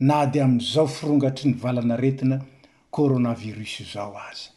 na 0.00 0.26
di 0.26 0.38
amin''zao 0.42 0.88
firongatry 0.96 1.44
ny 1.48 1.58
valana 1.62 1.94
retina 1.96 2.36
coronavirus 2.90 3.74
zao 3.92 4.14
azy 4.30 4.53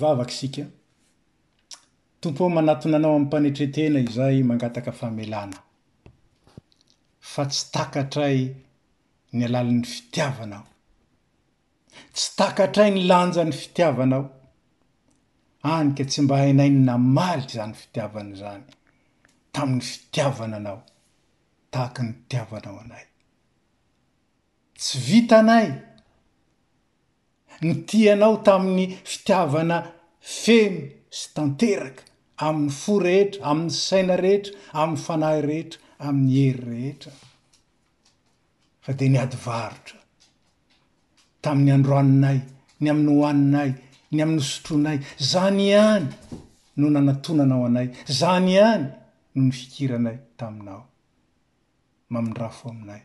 vavaka 0.00 0.30
isika 0.36 0.62
tompo 2.20 2.40
heo 2.44 2.54
manatona 2.54 2.96
anao 2.96 3.14
ami'y 3.16 3.26
mpanetretena 3.28 3.98
izay 4.06 4.36
mangataka 4.48 4.92
famelana 5.00 5.58
fa 7.32 7.42
tsy 7.50 7.62
takatray 7.76 8.38
ny 9.36 9.42
alalan'ny 9.48 9.86
fitiavanao 9.94 10.64
tsy 12.14 12.28
takatray 12.40 12.90
ny 12.94 13.00
lanja 13.10 13.42
ny 13.48 13.54
fitiavanao 13.62 14.24
anika 15.76 16.02
tsy 16.10 16.20
mba 16.24 16.34
hainay 16.42 16.70
ny 16.74 16.80
namaly 16.88 17.44
zany 17.56 17.74
fitiavany 17.82 18.32
zany 18.42 18.64
tamin'ny 19.54 19.84
fitiavana 19.90 20.56
anao 20.62 20.80
tahaky 21.72 22.00
ny 22.06 22.10
itiavanao 22.16 22.76
anay 22.84 23.04
tsy 24.80 24.96
vita 25.06 25.36
anay 25.44 25.66
ny 27.60 27.74
tianao 27.86 28.36
tamin'ny 28.44 28.96
fitiavana 29.04 29.78
femy 30.20 30.84
sy 31.18 31.28
tanteraka 31.34 32.02
amin'ny 32.48 32.72
fo 32.72 32.94
rehetra 33.04 33.42
amin'ny 33.50 33.74
saina 33.84 34.16
rehetra 34.24 34.52
amin'ny 34.82 35.02
fanahy 35.06 35.40
rehetra 35.44 35.80
amin'ny 36.00 36.36
hery 36.36 36.66
rehetra 36.68 37.12
fa 38.86 38.92
de 39.00 39.08
ny 39.12 39.18
ady 39.24 39.38
varotra 39.46 39.98
tamin'ny 41.44 41.72
androaninay 41.76 42.38
ny 42.82 42.88
amin'ny 42.94 43.16
hoaninay 43.20 43.72
ny 44.14 44.20
amin'ny 44.24 44.44
sotroanay 44.52 44.98
zany 45.32 45.66
iany 45.72 46.06
no 46.80 46.86
nanatonanao 46.96 47.62
anay 47.68 47.88
zany 48.20 48.50
iany 48.58 48.84
noho 49.34 49.46
ny 49.46 49.52
fikiranay 49.58 50.16
taminao 50.40 50.82
mami'dra 52.12 52.48
fo 52.58 52.64
aminay 52.74 53.02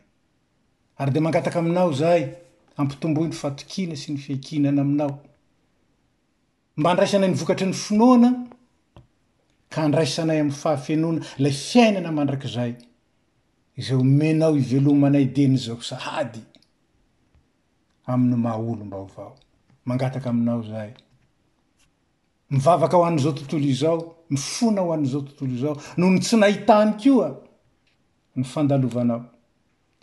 ary 1.00 1.10
de 1.14 1.20
mangataka 1.24 1.58
aminao 1.62 1.90
zay 2.02 2.22
ampitomboy 2.80 3.28
ny 3.30 3.36
fatokina 3.36 3.96
sy 3.96 4.12
ny 4.12 4.18
fiakinana 4.20 4.82
aminao 4.84 5.12
mba 6.76 6.90
ndraisanay 6.94 7.30
nyvokatry 7.32 7.66
ny 7.68 7.74
finoana 7.84 8.30
ka 9.72 9.80
ndraisanay 9.88 10.38
amy 10.42 10.52
fahafenona 10.62 11.20
la 11.44 11.50
fiainana 11.50 12.10
mandrakzay 12.12 12.72
zao 13.86 14.02
menao 14.18 14.52
ivelomanay 14.60 15.24
denyzao 15.36 15.78
aady 16.12 16.40
ami'nymaaolo 18.12 18.84
mbaovaogainao 18.88 20.62
zay 20.70 20.90
mivavak 22.50 22.92
ho 22.96 23.00
an'zao 23.08 23.32
tontolo 23.38 23.64
izao 23.74 23.96
mifona 24.30 24.80
ao 24.82 24.92
an'zao 24.96 25.20
tontoloizao 25.26 25.74
noho 25.96 26.10
ny 26.12 26.20
tsy 26.20 26.36
naitany 26.42 26.90
koa 27.02 27.28
ny 28.36 28.44
fandalovanao 28.52 29.22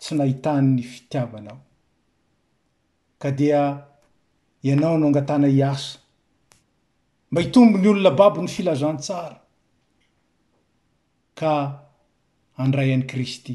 tsy 0.00 0.12
naitan 0.18 0.64
ny 0.76 0.82
fitiavanao 0.82 1.60
ka 3.18 3.30
dia 3.30 3.82
ianao 4.62 4.98
no 4.98 5.06
angatana 5.06 5.48
iasa 5.48 5.98
mba 7.30 7.40
hitombo 7.40 7.78
ny 7.78 7.88
olona 7.88 8.10
babo 8.10 8.38
ny 8.42 8.48
filazantsara 8.56 9.38
ka 11.38 11.52
andray 12.64 12.90
an'y 12.94 13.06
kristy 13.06 13.54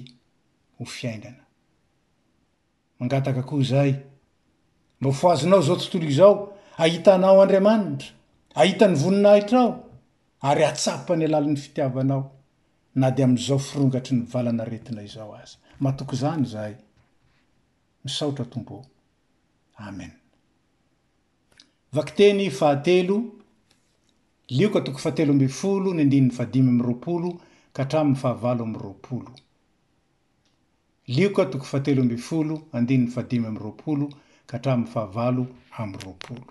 ho 0.78 0.84
fiaingana 0.86 1.44
mangataka 3.00 3.42
koo 3.50 3.64
zay 3.64 3.92
mba 5.00 5.12
foazonao 5.20 5.62
zao 5.68 5.78
tontolo 5.82 6.06
izao 6.14 6.34
ahita 6.84 7.14
nao 7.24 7.42
andriamanitra 7.42 8.10
ahitan'ny 8.62 8.96
voninahitrao 9.04 9.70
ary 10.50 10.64
atsapany 10.70 11.24
alalan'ny 11.26 11.60
fitiavanao 11.66 12.24
na 13.02 13.08
de 13.16 13.22
ami''izao 13.24 13.60
firongatry 13.68 14.14
ny 14.18 14.26
valana 14.34 14.64
retina 14.72 15.02
izao 15.10 15.32
azy 15.42 15.56
matoky 15.84 16.16
zany 16.24 16.46
zahay 16.54 16.76
misaotra 18.04 18.46
tombo 18.52 18.74
ao 18.76 18.84
amen 19.80 20.12
vakiteny 21.94 22.50
fahatelo 22.52 23.24
lioka 24.50 24.82
toko 24.82 24.98
fahatelo 25.00 25.32
ambifolo 25.32 25.94
ny 25.94 26.02
andinyn'ny 26.04 26.32
faadimy 26.38 26.70
amy 26.70 26.84
roapolo 26.84 27.30
ka 27.74 27.84
hatraminy 27.84 28.16
fahavalo 28.22 28.64
am 28.68 28.74
roapolo 28.74 29.32
lioka 31.08 31.46
toko 31.46 31.64
fahatelo 31.72 32.02
ambifolo 32.02 32.56
andiny 32.74 33.04
ny 33.06 33.12
faadimy 33.14 33.48
amiyroapolo 33.48 34.08
ka 34.50 34.58
hatraminny 34.58 34.92
fahavalo 34.94 35.48
amy 35.80 35.98
roapolo 36.06 36.44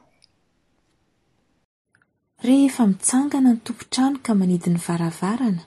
rehefa 2.42 2.86
mitsangana 2.86 3.50
ny 3.54 3.60
tompontrano 3.64 4.18
ka 4.26 4.32
manidin'ny 4.40 4.78
varavarana 4.88 5.62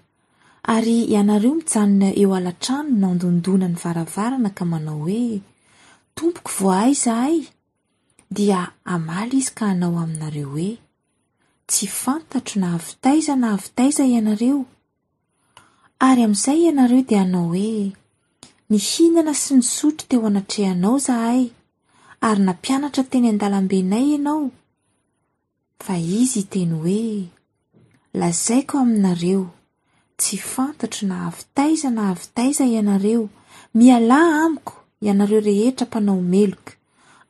ary 0.73 0.97
ianareo 1.13 1.53
mijanona 1.55 2.07
eo 2.21 2.31
alatrano 2.35 2.89
nao 3.01 3.13
ndondona 3.13 3.67
ny 3.69 3.77
varavarana 3.83 4.49
ka 4.57 4.65
manao 4.65 4.99
hoe 5.03 5.41
tompoko 6.15 6.51
vohay 6.59 6.91
zahay 6.95 7.39
dia 8.31 8.61
amaly 8.87 9.39
izy 9.41 9.53
ka 9.57 9.71
hanao 9.71 9.95
aminareo 10.03 10.49
hoe 10.53 10.69
tsy 11.69 11.87
fantatro 11.87 12.59
na 12.61 12.69
havitaiza 12.73 13.33
na 13.35 13.47
havitaiza 13.55 14.03
ianareo 14.07 14.59
ary 16.07 16.23
amin'izay 16.27 16.59
ianareo 16.69 17.03
di 17.09 17.15
anao 17.23 17.45
hoe 17.53 17.71
ny 18.69 18.77
hinana 18.91 19.33
sy 19.43 19.53
ny 19.59 19.65
sotro 19.75 20.05
teo 20.09 20.27
anatrehanao 20.29 20.95
zahay 21.07 21.41
ary 22.27 22.41
nampianatra 22.45 23.03
teny 23.11 23.27
an-dalambenay 23.31 24.05
ianao 24.15 24.45
fa 25.85 25.93
izy 26.21 26.39
iteny 26.43 26.73
hoe 26.83 27.05
lazaiko 28.19 28.73
aminareo 28.83 29.43
tsy 30.19 30.37
fantatro 30.51 31.03
na 31.09 31.15
havitaiza 31.25 31.87
na 31.95 32.01
havitaiza 32.11 32.63
ianareo 32.75 33.23
miala 33.77 34.17
amiko 34.43 34.73
ianareo 35.01 35.39
rehetra 35.39 35.87
mpanao 35.87 36.21
meloka 36.21 36.73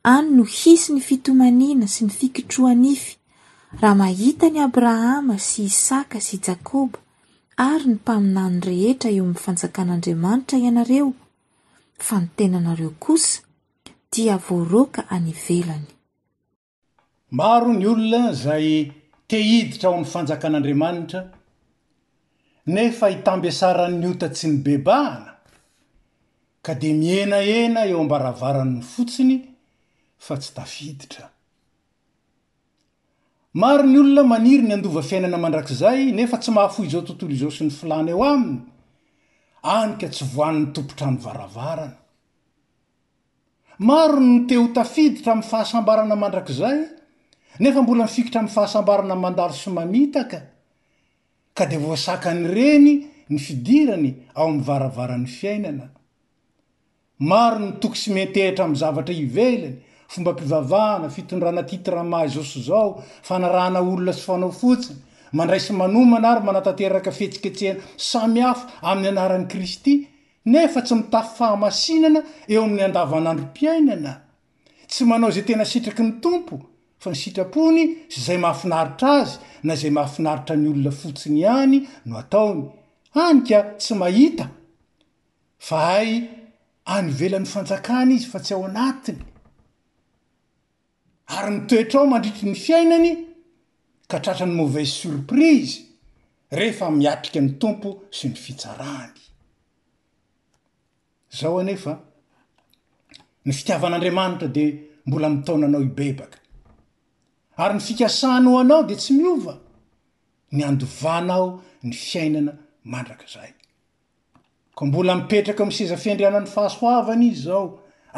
any 0.03 0.29
no 0.31 0.43
hisy 0.43 0.93
ny 0.93 0.99
fitomaniana 0.99 1.87
sy 1.87 2.03
ny 2.05 2.09
fikitroanify 2.11 3.15
raha 3.81 3.95
mahita 3.95 4.49
ny 4.49 4.59
abrahama 4.63 5.37
sy 5.39 5.63
isaka 5.71 6.19
sy 6.21 6.37
jakoba 6.37 6.99
ary 7.57 7.85
ny 7.93 7.95
mpaminany 8.01 8.59
rehetra 8.67 9.09
eo 9.15 9.23
amin'ny 9.23 9.39
fanjakan'andriamanitra 9.45 10.57
ianareo 10.59 11.13
fa 11.97 12.19
nytenanareo 12.21 12.89
kosa 12.89 13.41
dia 14.11 14.37
voaroaka 14.37 15.09
any 15.09 15.31
velany 15.47 15.87
maro 17.31 17.73
ny 17.73 17.85
olona 17.87 18.31
izay 18.31 18.91
tehiditra 19.27 19.89
ao 19.89 19.95
min'ny 19.97 20.11
fanjakan'andriamanitra 20.13 21.23
nefa 22.67 23.07
hitamby 23.09 23.47
asaran'ny 23.47 24.07
ota 24.07 24.29
tsy 24.29 24.47
ny 24.47 24.57
bebahana 24.65 25.30
ka 26.65 26.73
de 26.81 26.89
mienaena 27.03 27.81
eo 27.91 27.99
am-baravaranyny 28.03 28.81
fotsiny 28.95 29.33
fa 30.25 30.33
tsy 30.39 30.51
tafiditra 30.57 31.25
maro 33.61 33.83
ny 33.83 33.97
olona 34.01 34.23
maniry 34.33 34.63
ny 34.67 34.73
andova 34.77 35.01
fiainana 35.09 35.37
mandrakzay 35.45 35.99
nefa 36.17 36.37
tsy 36.41 36.51
mahafo 36.55 36.81
zao 36.91 37.01
tontolo 37.07 37.33
izao 37.35 37.49
sy 37.55 37.63
ny 37.65 37.71
filana 37.79 38.11
eo 38.13 38.21
aminy 38.33 38.59
anyka 39.75 40.07
tsy 40.13 40.23
voan'ny 40.35 40.65
tompotra 40.75 41.05
aminy 41.07 41.23
varavarana 41.25 41.97
maro 43.89 44.19
nny 44.19 44.39
teho 44.49 44.65
tafiditra 44.77 45.31
am' 45.33 45.41
fahasambarana 45.51 46.15
mandrakzay 46.23 46.79
nefa 47.63 47.79
mbola 47.83 48.05
mifikitra 48.05 48.39
am' 48.45 48.51
fahasambarana 48.57 49.15
mandalo 49.25 49.53
sy 49.61 49.69
mamitaka 49.73 50.39
ka 51.57 51.63
de 51.69 51.77
voasaka 51.85 52.29
ny 52.35 52.43
reny 52.55 52.89
ny 53.33 53.37
fidirany 53.45 54.09
ao 54.37 54.45
am'ny 54.49 54.61
varavaran'ny 54.67 55.25
fiainana 55.39 55.87
maro 57.29 57.59
ny 57.61 57.73
tok 57.81 57.95
sy 57.97 58.11
metehitra 58.15 58.65
amin'ny 58.65 58.79
zavatra 58.81 59.13
ivelany 59.13 59.75
fomba 60.11 60.33
mpivavahana 60.33 61.09
fitondrana 61.09 61.63
titrama 61.69 62.23
izao 62.25 62.43
so 62.43 62.59
izao 62.59 62.91
fanarana 63.27 63.79
olona 63.81 64.13
sofanao 64.19 64.51
fotsiny 64.59 64.97
mandray 65.37 65.61
sy 65.61 65.75
manomana 65.77 66.31
ary 66.35 66.43
manatanteraka 66.47 67.11
fetsiketsehna 67.17 67.81
samyhafa 68.09 68.65
amin'ny 68.89 69.11
anaran'i 69.11 69.47
kristy 69.51 69.93
nefa 70.51 70.81
tsy 70.81 70.95
mitafy 71.01 71.31
fahamasinana 71.37 72.21
eo 72.53 72.63
amin'ny 72.65 72.87
andavan'androm-piainana 72.89 74.13
tsy 74.89 75.05
manao 75.05 75.31
zay 75.35 75.45
tena 75.45 75.65
sitraky 75.65 76.01
ny 76.03 76.11
tompo 76.25 76.57
fa 77.01 77.13
ny 77.13 77.17
sitrapony 77.23 77.83
szay 78.09 78.37
mahafinaritra 78.43 79.11
azy 79.21 79.37
na 79.65 79.73
izay 79.77 79.93
mahafinaritra 79.97 80.57
ny 80.57 80.67
olona 80.73 80.91
fotsiny 80.99 81.37
ihany 81.45 81.79
no 82.05 82.17
ataony 82.21 82.65
any 83.25 83.39
ka 83.47 83.59
tsy 83.79 83.93
mahita 84.01 84.45
fa 85.69 85.79
ay 86.01 86.11
anyvelan'ny 86.85 87.45
fanjakana 87.45 88.11
izy 88.13 88.27
fa 88.31 88.39
tsy 88.39 88.53
ao 88.55 88.65
anatiny 88.65 89.19
ary 91.35 91.51
nytoetrao 91.55 92.05
mandritry 92.11 92.47
ny 92.51 92.55
fiainany 92.65 93.11
ka 94.09 94.17
tratra 94.21 94.45
ny 94.47 94.55
mavaise 94.61 94.95
surprise 95.03 95.77
rehefa 96.59 96.87
miatika 96.99 97.37
an'ny 97.39 97.53
tompo 97.61 97.89
sy 98.17 98.25
ny 98.31 98.35
fitsaraany 98.43 99.19
zaho 101.39 101.55
anefa 101.63 101.93
ny 103.45 103.51
fitiavan'andriamanitra 103.57 104.47
de 104.55 104.65
mbola 105.07 105.27
mitaonanao 105.35 105.81
ibebaka 105.87 106.37
ary 107.61 107.73
ny 107.77 107.81
fikasaana 107.87 108.47
o 108.51 108.57
anao 108.63 108.83
de 108.89 108.95
tsy 109.01 109.11
miova 109.19 109.55
ny 110.55 110.61
andovanao 110.69 111.47
ny 111.87 111.93
fiainana 112.07 112.53
mandrak'zay 112.91 113.51
ko 114.75 114.85
mbola 114.85 115.15
mipetraka 115.15 115.63
mseza 115.65 115.97
fiandrianan'ny 116.01 116.51
fahasoavany 116.55 117.25
izy 117.31 117.41
zao 117.47 117.63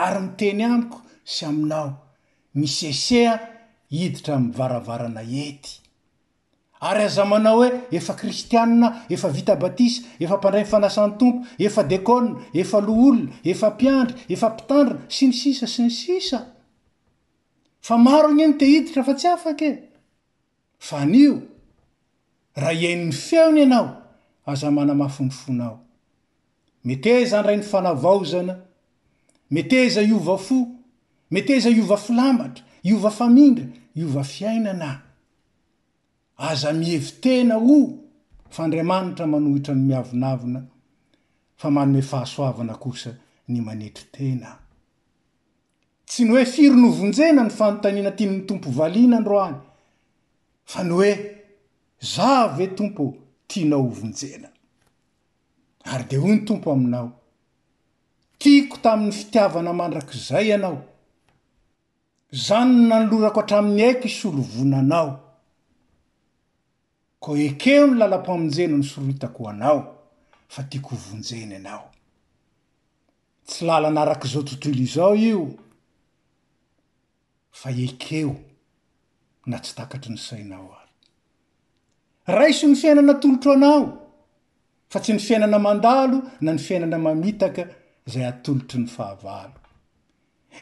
ary 0.05 0.19
miteny 0.27 0.61
amiko 0.67 0.97
sy 1.25 1.45
aminao 1.49 1.89
ny 2.55 2.67
seseha 2.77 3.35
iditra 3.89 4.35
m 4.39 4.51
varavarana 4.57 5.23
ety 5.47 5.79
ary 6.89 7.03
aza 7.09 7.25
manao 7.25 7.57
hoe 7.63 7.69
efa 7.97 8.13
kristiana 8.15 8.91
efa 9.09 9.31
vitabatisa 9.37 10.01
efa 10.25 10.37
mpandray 10.39 10.63
mifanasan'ny 10.65 11.17
tompo 11.19 11.45
efa 11.67 11.81
dekôa 11.89 12.51
efa 12.63 12.77
loholna 12.87 13.31
efampiandry 13.43 14.17
efa 14.33 14.47
mpitandria 14.53 15.01
sy 15.17 15.25
ny 15.31 15.35
sisa 15.41 15.65
sy 15.67 15.87
ny 15.89 15.93
sisa 16.01 16.39
fa 17.87 17.97
maro 17.97 18.29
gnyeny 18.31 18.55
te 18.59 18.65
iditra 18.75 19.03
fa 19.07 19.17
tsy 19.17 19.27
afake 19.33 19.69
fa 20.77 21.01
nio 21.05 21.41
raha 22.55 22.73
ianiny 22.83 23.11
feony 23.25 23.65
ianao 23.65 23.87
aza 24.45 24.69
mana 24.71 24.93
mahafondofonao 24.93 25.79
met 26.83 27.05
eza 27.05 27.39
ndray 27.41 27.57
ny 27.57 27.63
fanavaozana 27.63 28.55
met 29.51 29.73
eza 29.73 30.01
iova 30.01 30.37
fo 30.37 30.57
meteza 31.31 31.69
iova 31.69 31.97
filambatra 31.97 32.63
iova 32.83 33.09
famindra 33.09 33.67
iova 33.95 34.23
fiainana 34.31 34.91
ahy 34.91 35.01
aza 36.51 36.73
mihevi 36.73 37.11
tena 37.23 37.55
oo 37.57 37.85
fa 38.55 38.63
andriamanitra 38.63 39.25
manohitra 39.27 39.73
ny 39.75 39.83
miavonavina 39.87 40.61
fa 41.61 41.71
manome 41.71 42.01
fahasoavana 42.09 42.73
kosa 42.83 43.11
ny 43.49 43.59
manetry 43.65 44.05
tenaa 44.15 44.59
tsy 46.05 46.21
ny 46.23 46.31
hoe 46.31 46.45
firo 46.53 46.75
novonjena 46.75 47.43
ny 47.43 47.49
fanotaniana 47.59 48.11
tiany'ny 48.17 48.43
tompo 48.47 48.69
valiana 48.79 49.17
ndroany 49.19 49.57
fa 50.71 50.83
ny 50.83 50.91
oe 50.97 51.11
za 52.13 52.47
ve 52.57 52.67
tompo 52.67 53.03
tiana 53.47 53.75
hovonjena 53.75 54.52
ary 55.83 56.03
de 56.09 56.17
hoy 56.17 56.31
ny 56.35 56.45
tompo 56.45 56.71
aminao 56.71 57.11
tiako 58.39 58.77
tamin'ny 58.77 59.11
fitiavana 59.11 59.73
mandrak'zay 59.73 60.47
ianao 60.47 60.77
zany 62.31 62.71
n 62.75 62.87
nanolorako 62.89 63.39
atramin'ny 63.43 63.83
aiky 63.83 64.07
isolo 64.11 64.41
vonanao 64.53 65.09
ko 67.23 67.29
ekeo 67.47 67.87
ny 67.87 67.95
lala-pamonjena 67.99 68.77
ny 68.77 68.83
sorohitako 68.89 69.39
oanao 69.43 69.79
fa 70.53 70.61
tiako 70.69 70.89
hovonjeny 70.95 71.55
anao 71.55 71.91
tsy 73.47 73.65
lala 73.65 73.87
anarak'izao 73.87 74.43
tontolo 74.43 74.75
izao 74.87 75.15
io 75.15 75.47
fa 77.51 77.69
ekeo 77.69 78.35
na 79.45 79.57
tsy 79.59 79.73
takatry 79.75 80.11
ny 80.13 80.17
sainao 80.19 80.65
ary 80.79 80.87
raiso 82.27 82.67
ny 82.67 82.75
fiainanatolotro 82.75 83.51
anao 83.51 84.02
fa 84.93 84.99
tsy 84.99 85.13
ny 85.15 85.19
fiainana 85.25 85.57
mandalo 85.59 86.19
na 86.41 86.51
ny 86.53 86.59
fiainana 86.65 86.97
mamitaka 87.05 87.63
zay 88.13 88.23
atolotry 88.25 88.79
ny 88.81 88.87
fahavalo 88.95 89.57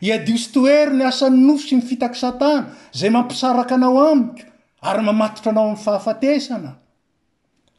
iadio 0.05 0.37
sytoery 0.43 0.93
ny 0.95 1.03
asany 1.09 1.37
nofo 1.47 1.67
sy 1.67 1.75
mifitaka 1.75 2.15
satana 2.21 2.69
zay 2.97 3.09
mampisaraka 3.11 3.75
anao 3.75 3.99
amiko 4.11 4.43
ary 4.87 5.01
mamatotra 5.03 5.51
anao 5.51 5.65
amin'ny 5.67 5.83
fahafatesana 5.85 6.71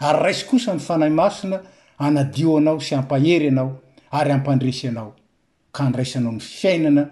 ary 0.07 0.19
raisy 0.25 0.45
kosa 0.49 0.75
ny 0.77 0.81
fanahy 0.89 1.13
masina 1.21 1.59
anadio 1.99 2.57
anao 2.61 2.81
sy 2.81 2.95
hampahery 2.97 3.47
ianao 3.47 3.73
ary 4.19 4.33
ampandresy 4.33 4.89
anao 4.89 5.13
ka 5.75 5.89
ndraisanao 5.89 6.33
ny 6.33 6.41
fiainana 6.41 7.03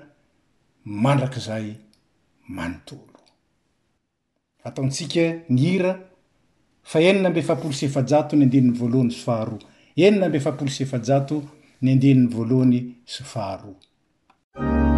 mandrak'izay 1.03 1.67
manontolo 2.57 3.23
ataontsika 4.69 5.25
ny 5.51 5.59
hira 5.65 5.93
fa 6.91 6.99
enina 7.01 7.29
mbe 7.33 7.43
fampolo 7.49 7.75
sefajato 7.81 8.33
ny 8.37 8.43
andinin'ny 8.47 8.75
voalohany 8.79 9.13
sofaharoa 9.15 9.63
enina 10.07 10.25
mbe 10.29 10.39
fapolo 10.47 10.71
sefajato 10.79 11.37
ny 11.83 11.91
andinin'ny 11.95 12.29
voalohany 12.35 12.79
sofaharoa 13.15 14.90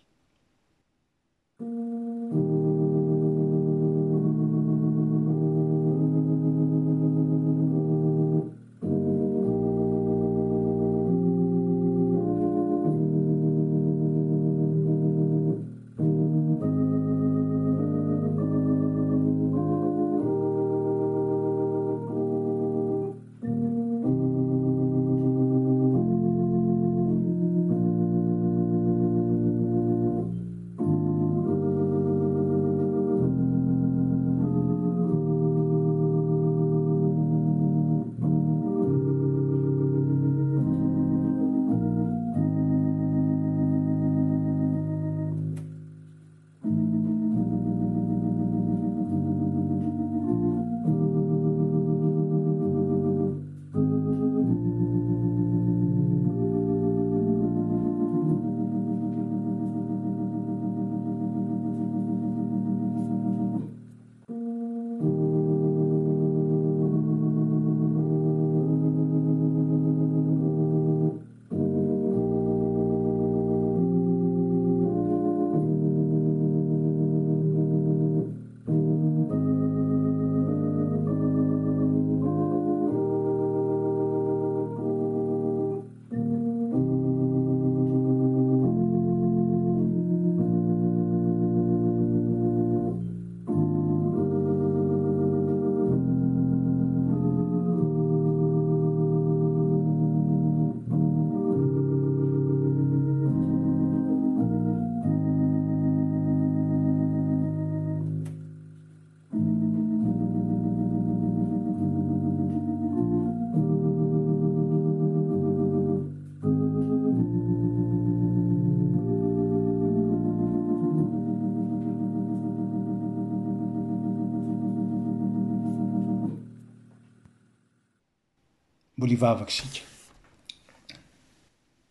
mbola 128.98 129.14
ivavaky 129.16 129.54
sika 129.58 129.84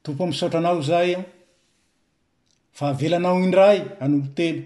tompo 0.02 0.20
amsaotra 0.24 0.58
anao 0.60 0.80
zay 0.90 1.10
fahavelanao 2.76 3.36
indray 3.46 3.78
anolo 4.04 4.28
tely 4.36 4.58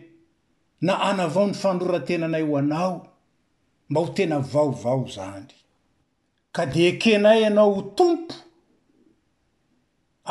na 0.87 0.93
ana 1.09 1.23
avao 1.29 1.47
ny 1.51 1.55
fanorantenanay 1.63 2.45
ho 2.49 2.53
anao 2.63 2.95
mba 3.89 3.99
ho 4.03 4.09
tena 4.17 4.37
vaovao 4.53 5.01
zany 5.15 5.53
ka 6.55 6.63
de 6.73 6.81
ekenay 6.91 7.41
anao 7.51 7.71
ho 7.77 7.83
tompo 7.99 8.35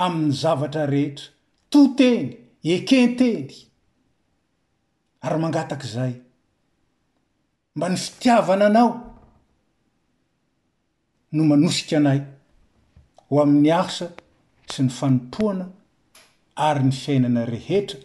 amin'ny 0.03 0.33
zavatra 0.41 0.83
rehetra 0.93 1.25
toteny 1.71 2.25
ekenteny 2.75 3.51
ary 5.25 5.37
mangatak' 5.43 5.87
zay 5.95 6.13
mba 7.75 7.85
ny 7.91 7.97
fitiavana 8.05 8.65
anao 8.71 8.89
nmanosika 11.31 11.97
anay 11.97 12.21
ho 13.29 13.41
amin'ny 13.41 13.69
asa 13.71 14.07
sy 14.69 14.85
ny 14.85 14.89
fanompoana 14.93 15.67
ary 16.57 16.83
ny 16.87 16.93
fiainana 16.95 17.43
rehetra 17.45 17.99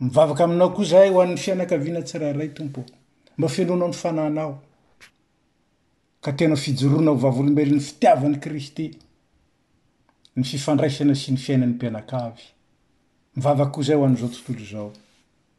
mivavaka 0.00 0.44
aminao 0.46 0.72
ko 0.72 0.84
zay 0.84 1.10
ho 1.12 1.20
anny 1.20 1.36
fianakaviana 1.36 2.02
tsirairay 2.02 2.48
tompo 2.56 2.84
mba 3.36 3.48
fianoanao 3.48 3.88
ny 3.88 3.94
fananao 3.98 4.56
ka 6.24 6.32
tenao 6.32 6.56
fijorona 6.56 7.12
h 7.12 7.20
vavolombelo 7.20 7.70
'ny 7.76 7.80
fitiavany 7.80 8.38
kristy 8.40 8.90
ny 10.36 10.44
fifandraisana 10.44 11.14
sy 11.14 11.32
ny 11.36 11.40
fiainany 11.44 11.72
mpianak 11.76 12.12
avy 12.16 12.42
mivavaka 13.36 13.70
ko 13.72 13.82
zay 13.82 13.96
oanyizao 13.96 14.28
tontolo 14.28 14.66
zao 14.70 14.92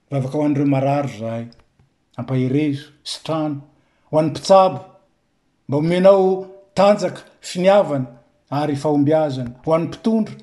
mvavaka 0.09 0.37
ho 0.37 0.45
an'reo 0.45 0.65
mararo 0.65 1.13
zay 1.19 1.45
ampahirezo 2.17 2.89
sitrano 3.03 3.61
ho 4.09 4.17
an'ny 4.19 4.31
mpitsabo 4.33 4.90
mba 5.71 5.77
omenao 5.77 6.47
tanjaka 6.73 7.21
finiavana 7.41 8.05
ary 8.49 8.75
fahombiazana 8.75 9.51
ho 9.65 9.73
an'ny 9.75 9.87
mpitondra 9.87 10.35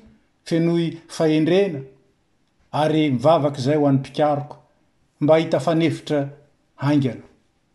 fenoy 0.45 0.85
faendrena 1.07 1.81
ary 2.71 3.11
mivavaka 3.11 3.61
zay 3.61 3.77
ho 3.77 3.87
an'nym-pikaroko 3.87 4.57
mba 5.21 5.37
hita 5.37 5.59
fanefitra 5.59 6.29
angana 6.81 7.21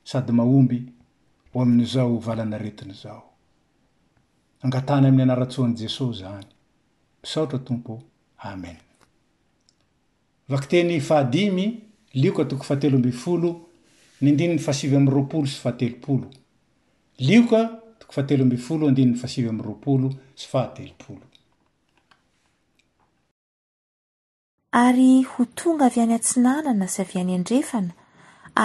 sady 0.05 0.33
mahomby 0.33 0.83
ho 1.53 1.63
amin'izao 1.63 2.19
valana 2.19 2.59
retiny 2.59 2.93
zao 2.93 3.23
angatany 4.63 5.07
amin'ny 5.09 5.23
anaratsoany 5.23 5.75
jesosy 5.77 6.19
zany 6.25 6.47
misaotra 7.23 7.59
tompo 7.59 8.03
amen 8.39 8.77
vatenyfahadimy 10.49 11.67
lioka 12.15 12.45
toko 12.45 12.65
fateloamby 12.65 13.13
folo 13.13 13.67
ny 14.21 14.33
ndininy 14.33 14.59
fasivy 14.59 14.97
am'y 14.97 15.11
roapolo 15.13 15.47
sy 15.47 15.61
fahatelopolo 15.63 16.27
lioka 17.19 17.79
toko 17.99 18.13
fahatelo 18.13 18.43
ambyfolo 18.43 18.89
andinany 18.89 19.17
fasivy 19.17 19.49
am'ny 19.49 19.63
roapolo 19.63 20.09
sy 20.37 20.47
fahatelopolo 20.53 21.23
ary 24.85 25.23
ho 25.33 25.45
tonga 25.55 25.87
avy 25.87 26.01
any 26.05 26.15
antsinanana 26.17 26.87
sy 26.95 27.01
avy 27.05 27.19
any 27.21 27.33
andrefana 27.39 27.93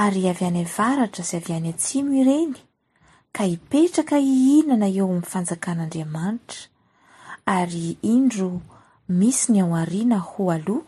ary 0.01 0.23
avy 0.31 0.45
any 0.49 0.61
avaratra 0.65 1.23
sy 1.29 1.35
avy 1.37 1.53
any 1.59 1.69
antsimo 1.73 2.11
ireny 2.21 2.53
ka 3.35 3.43
hipetraka 3.51 4.17
hihinana 4.25 4.87
eo 4.97 5.05
amin'ny 5.07 5.29
fanjakan'andriamanitra 5.33 6.61
ary 7.57 7.87
indro 8.15 8.49
misy 9.19 9.51
ny 9.51 9.61
ao 9.63 9.73
ariana 9.83 10.17
ho 10.29 10.49
aloha 10.57 10.85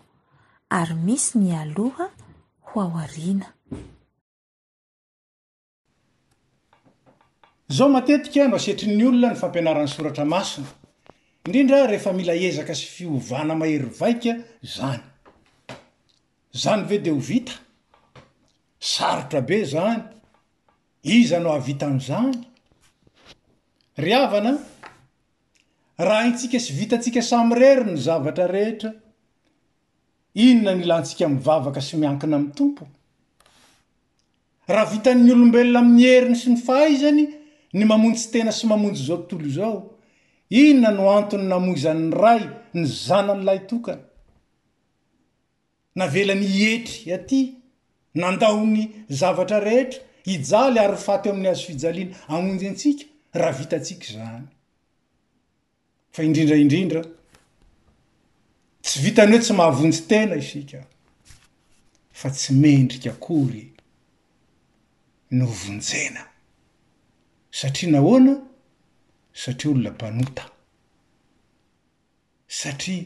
ary 0.79 0.95
misy 1.07 1.33
ny 1.39 1.49
aloha 1.63 2.05
ho 2.67 2.75
ao 2.81 2.95
ariana 3.05 3.49
zao 7.71 7.87
matetika 7.89 8.47
no 8.51 8.57
setrin'ny 8.59 9.05
olona 9.07 9.29
ny 9.31 9.37
fampianaran'ny 9.41 9.87
soratra 9.93 10.25
masina 10.33 10.67
indrindra 11.45 11.87
rehefa 11.87 12.11
mila 12.17 12.35
ezaka 12.47 12.73
sy 12.75 12.85
fiovana 12.95 13.55
mahery 13.55 13.87
vaika 13.99 14.33
zany 14.75 15.03
zany 16.63 16.83
ve 16.89 16.97
de 17.05 17.11
ho 17.15 17.21
vita 17.29 17.53
sarotra 18.93 19.41
be 19.49 19.59
zany 19.73 20.03
iza 21.15 21.37
ano 21.39 21.51
avitan'zany 21.57 22.35
ry 24.03 24.13
avana 24.19 24.53
raha 26.07 26.27
intsika 26.31 26.59
sy 26.65 26.71
vitatsika 26.79 27.21
samy 27.31 27.55
rery 27.61 27.87
ny 27.91 27.97
zavatra 28.07 28.49
rehetra 28.55 28.91
inona 30.45 30.71
nilantsika 30.81 31.29
mivavaka 31.33 31.81
sy 31.87 31.95
miankina 32.03 32.35
am'ny 32.37 32.53
tompo 32.57 32.83
raha 34.73 34.91
vitanny 34.95 35.29
olombelona 35.35 35.79
amin'ny 35.85 36.01
heriny 36.13 36.39
sy 36.43 36.49
ny 36.49 36.59
fahizany 36.69 37.27
ny 37.75 37.85
mamontsy 37.87 38.31
tena 38.31 38.51
sy 38.51 38.67
mamonjy 38.67 39.05
zao 39.05 39.17
tontolo 39.17 39.49
zao 39.49 39.75
inona 40.49 40.91
no 40.95 41.07
antony 41.09 41.47
namoizanny 41.47 42.11
ray 42.21 42.41
ny 42.75 42.85
zana 42.85 43.31
amlay 43.35 43.59
tokany 43.67 44.01
navelany 45.95 46.45
ihetry 46.47 47.13
aty 47.17 47.41
nandahon'ny 48.21 48.83
zavatra 49.19 49.59
rehetra 49.63 49.99
ijaly 50.33 50.79
ary 50.83 50.97
faty 51.05 51.29
amin'ny 51.31 51.49
azo 51.51 51.65
fijaliana 51.69 52.15
amonjy 52.27 52.65
antsika 52.71 53.03
raha 53.39 53.57
vitatsika 53.61 54.07
zany 54.15 54.47
fa 56.11 56.23
indrindraindrindra 56.27 57.01
tsy 58.87 58.97
vitany 59.05 59.31
hoe 59.37 59.43
tsy 59.45 59.53
mahavonjytena 59.59 60.35
isika 60.43 60.79
fa 62.19 62.27
tsy 62.35 62.51
mendrika 62.63 63.09
akory 63.15 63.63
no 65.37 65.45
vonjena 65.61 66.30
satria 67.51 67.91
nahoana 67.91 68.41
satria 69.33 69.71
olona 69.71 69.89
mpanota 69.91 70.45
satria 72.47 73.05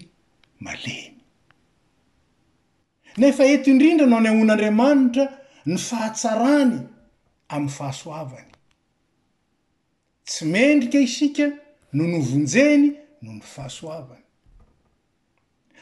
malemy 0.60 1.18
nefa 3.18 3.44
eto 3.46 3.72
indrindra 3.72 4.06
no 4.06 4.20
ny 4.20 4.30
amon'andriamanitra 4.30 5.26
ny 5.66 5.78
fahatsarany 5.78 6.78
amin'y 7.54 7.74
fahasoavany 7.78 8.52
tsy 10.28 10.46
mendrika 10.52 11.00
isika 11.00 11.46
noho 11.94 12.10
novonjeny 12.18 12.88
noho 13.22 13.36
ny 13.38 13.42
fahasoavany 13.54 14.24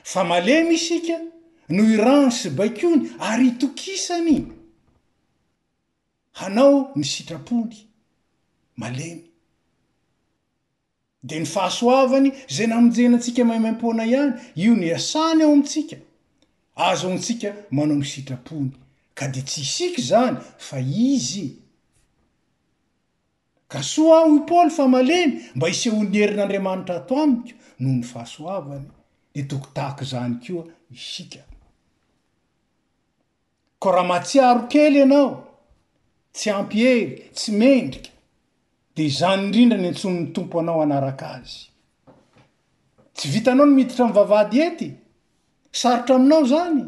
fa 0.03 0.24
malemy 0.24 0.76
isika 0.76 1.18
no 1.70 1.84
irano 1.93 2.32
sy 2.32 2.49
bakony 2.49 3.09
ary 3.20 3.47
itokisany 3.47 4.38
hanao 6.32 6.91
ny 6.95 7.03
sitrapony 7.03 7.93
malemy 8.78 9.30
de 11.26 11.40
ny 11.40 11.46
fahasoavany 11.48 12.32
zay 12.56 12.68
namonjenatsika 12.68 13.42
mahay 13.48 13.62
mampoana 13.66 14.04
ihany 14.12 14.34
io 14.66 14.74
ny 14.82 14.88
asany 14.98 15.42
ao 15.44 15.54
antsika 15.58 15.98
azo 16.88 17.08
aontsika 17.10 17.50
manao 17.76 17.98
ny 18.02 18.08
sitrapony 18.14 18.72
ka 19.18 19.26
de 19.34 19.42
tsy 19.48 19.62
isiky 19.66 20.02
zany 20.10 20.36
fa 20.68 20.78
izy 21.14 21.48
ka 23.72 23.80
soaaho 23.94 24.30
i 24.40 24.44
paôly 24.52 24.72
fa 24.78 24.84
malemy 24.96 25.32
mba 25.56 25.66
isehony 25.74 26.18
herin'andriamanitra 26.20 26.96
ato 27.02 27.14
amiko 27.24 27.56
noho 27.80 27.96
ny 28.00 28.04
fahasoavany 28.12 28.88
ne 29.36 29.42
tokotaka 29.50 30.04
zany 30.12 30.36
koa 30.44 30.64
isika 30.96 31.42
ko 33.82 33.92
raha 33.96 34.08
matsiaro 34.12 34.62
kely 34.74 34.96
ianao 35.02 35.30
tsy 36.36 36.50
ampievy 36.60 37.06
tsy 37.36 37.52
mendrika 37.62 38.12
ndndranentsomny 38.96 40.28
topoanaona 40.34 41.41
tsy 43.16 43.28
vitanao 43.34 43.66
nomiditra 43.66 44.06
m 44.06 44.12
vavady 44.14 44.58
ety 44.68 44.88
sarotra 45.80 46.16
aminao 46.16 46.44
zany 46.52 46.82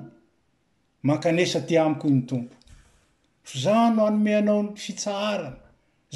mankanesa 1.08 1.60
tyamiko 1.68 2.08
ny 2.14 2.22
tompo 2.30 2.56
fzanoanome 3.49 4.32
anao 4.38 4.62
ny 4.64 4.70
fitsaharan 4.84 5.56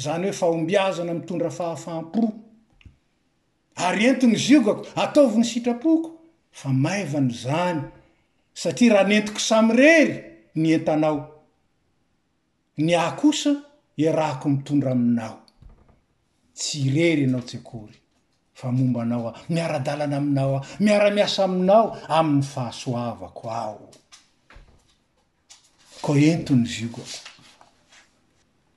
zany 0.02 0.24
hoe 0.26 0.32
faombiazana 0.40 1.14
mitondra 1.14 1.50
fahafampo 1.50 2.22
ary 3.84 4.02
entogny 4.10 4.38
ziogako 4.44 4.82
ataaoviny 5.02 5.44
sitrapoko 5.50 6.08
fa 6.58 6.68
maivany 6.84 7.30
zany 7.44 7.80
satria 8.62 8.92
raha 8.94 9.08
nentiko 9.08 9.38
samyrery 9.48 10.14
ny 10.60 10.66
entanao 10.76 11.18
ny 12.84 12.90
ah 13.04 13.12
kosa 13.20 13.52
iarahko 14.00 14.46
mitondra 14.54 14.92
aminao 14.96 15.38
tsy 16.60 16.80
irery 16.86 17.24
anao 17.24 17.40
tsy 17.48 17.56
akory 17.60 17.96
fa 18.60 18.68
mombanao 18.76 19.24
aho 19.28 19.40
miaradalana 19.54 20.16
aminao 20.20 20.52
aho 20.56 20.64
miaramiasa 20.84 21.40
aminao 21.44 21.84
amin'ny 22.18 22.44
fahasoavako 22.54 23.44
aho 23.60 23.86
ko 26.04 26.10
entony 26.30 26.62
izyiokoa 26.66 27.18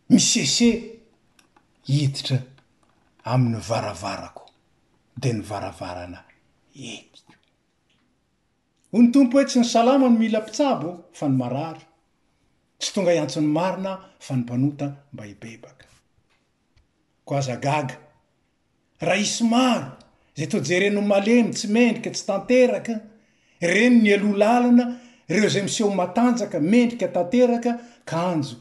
misese 0.09 0.67
hiditra 1.89 2.37
amin'ny 3.33 3.59
varavarako 3.69 4.45
de 5.21 5.29
nyvaravarana 5.37 6.19
entiko 6.89 7.33
ho 8.91 8.97
ny 9.01 9.07
tompo 9.13 9.33
hoe 9.37 9.45
tsy 9.47 9.57
ny 9.59 9.67
salama 9.75 10.07
ny 10.09 10.15
mila 10.21 10.39
mpitsabo 10.41 10.89
fa 11.17 11.25
ny 11.29 11.35
marary 11.41 11.85
tsy 12.79 12.89
tonga 12.93 13.11
iantson'ny 13.13 13.49
marina 13.57 13.91
fa 14.25 14.31
ny 14.35 14.39
mpanota 14.45 14.85
mba 15.13 15.25
ibebaka 15.33 15.82
ko 17.25 17.35
azagaga 17.35 17.97
raha 19.05 19.21
isy 19.25 19.43
maro 19.53 19.89
zay 20.37 20.47
tojerenoho 20.51 21.05
malemo 21.13 21.49
tsy 21.55 21.67
mendrika 21.75 22.09
tsy 22.15 22.23
tanteraka 22.29 22.93
reno 23.71 23.99
ny 24.05 24.11
alo 24.15 24.29
lalina 24.43 24.85
reo 25.33 25.49
zay 25.53 25.63
miseho 25.65 25.87
ho 25.89 25.95
matanjaka 26.01 26.57
mendrika 26.73 27.07
tanteraka 27.15 27.71
kaanjo 28.09 28.55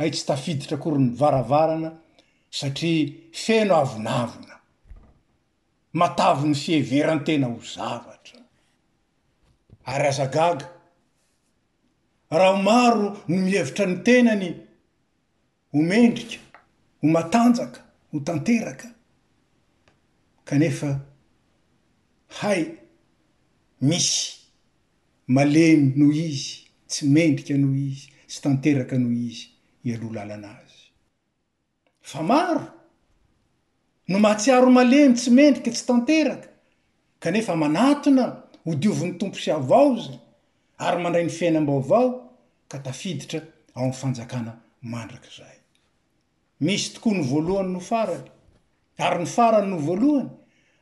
ay 0.00 0.10
tsy 0.14 0.22
tafiditra 0.28 0.76
korynny 0.84 1.12
varavarana 1.20 1.90
satria 2.58 3.12
feno 3.44 3.74
avinavina 3.82 4.54
matavi 6.00 6.46
ny 6.52 6.56
fieverantena 6.64 7.46
ho 7.52 7.58
zavatra 7.74 8.38
ary 9.92 10.06
azagaga 10.12 10.66
rahao 12.38 12.56
maro 12.68 13.04
no 13.28 13.36
mihevitra 13.44 13.84
ny 13.90 13.96
tenany 14.06 14.48
ho 15.72 15.78
mendrika 15.92 16.38
ho 17.00 17.06
matanjaka 17.16 17.80
ho 18.12 18.20
tanteraka 18.20 18.88
kanefa 20.44 20.90
hay 22.40 22.62
misy 23.88 24.18
malemy 25.26 25.88
noho 25.98 26.12
izy 26.14 26.52
tsy 26.88 27.04
mendrika 27.14 27.54
noho 27.62 27.74
izy 27.88 28.06
tsy 28.28 28.38
tanteraka 28.42 28.96
noho 28.98 29.12
izy 29.28 29.44
ialoha 29.86 30.14
lalana 30.28 30.48
azy 30.62 30.76
fa 32.10 32.20
maro 32.30 32.64
no 34.08 34.16
mahatsiaro 34.24 34.70
malemy 34.78 35.14
tsy 35.16 35.30
mendrika 35.38 35.70
tsy 35.74 35.84
tanteraka 35.88 36.48
kanefa 37.22 37.52
manatona 37.62 38.24
ho 38.64 38.70
diovin'ny 38.82 39.18
tompo 39.20 39.38
sy 39.42 39.50
avao 39.58 39.92
zay 40.04 40.18
ary 40.86 40.98
mandray 41.02 41.24
ny 41.26 41.32
fiaina 41.38 41.60
mbaovao 41.64 42.06
ka 42.70 42.76
tafiditra 42.86 43.38
ao 43.76 43.84
m'nyfanjakana 43.88 44.52
mandrak' 44.92 45.30
zay 45.38 45.57
misy 46.60 46.90
tokoa 46.94 47.14
ny 47.14 47.22
voalohany 47.30 47.72
no 47.72 47.80
farany 47.80 48.22
ary 49.00 49.18
ny 49.22 49.26
farany 49.26 49.68
no 49.70 49.78
voalohany 49.78 50.30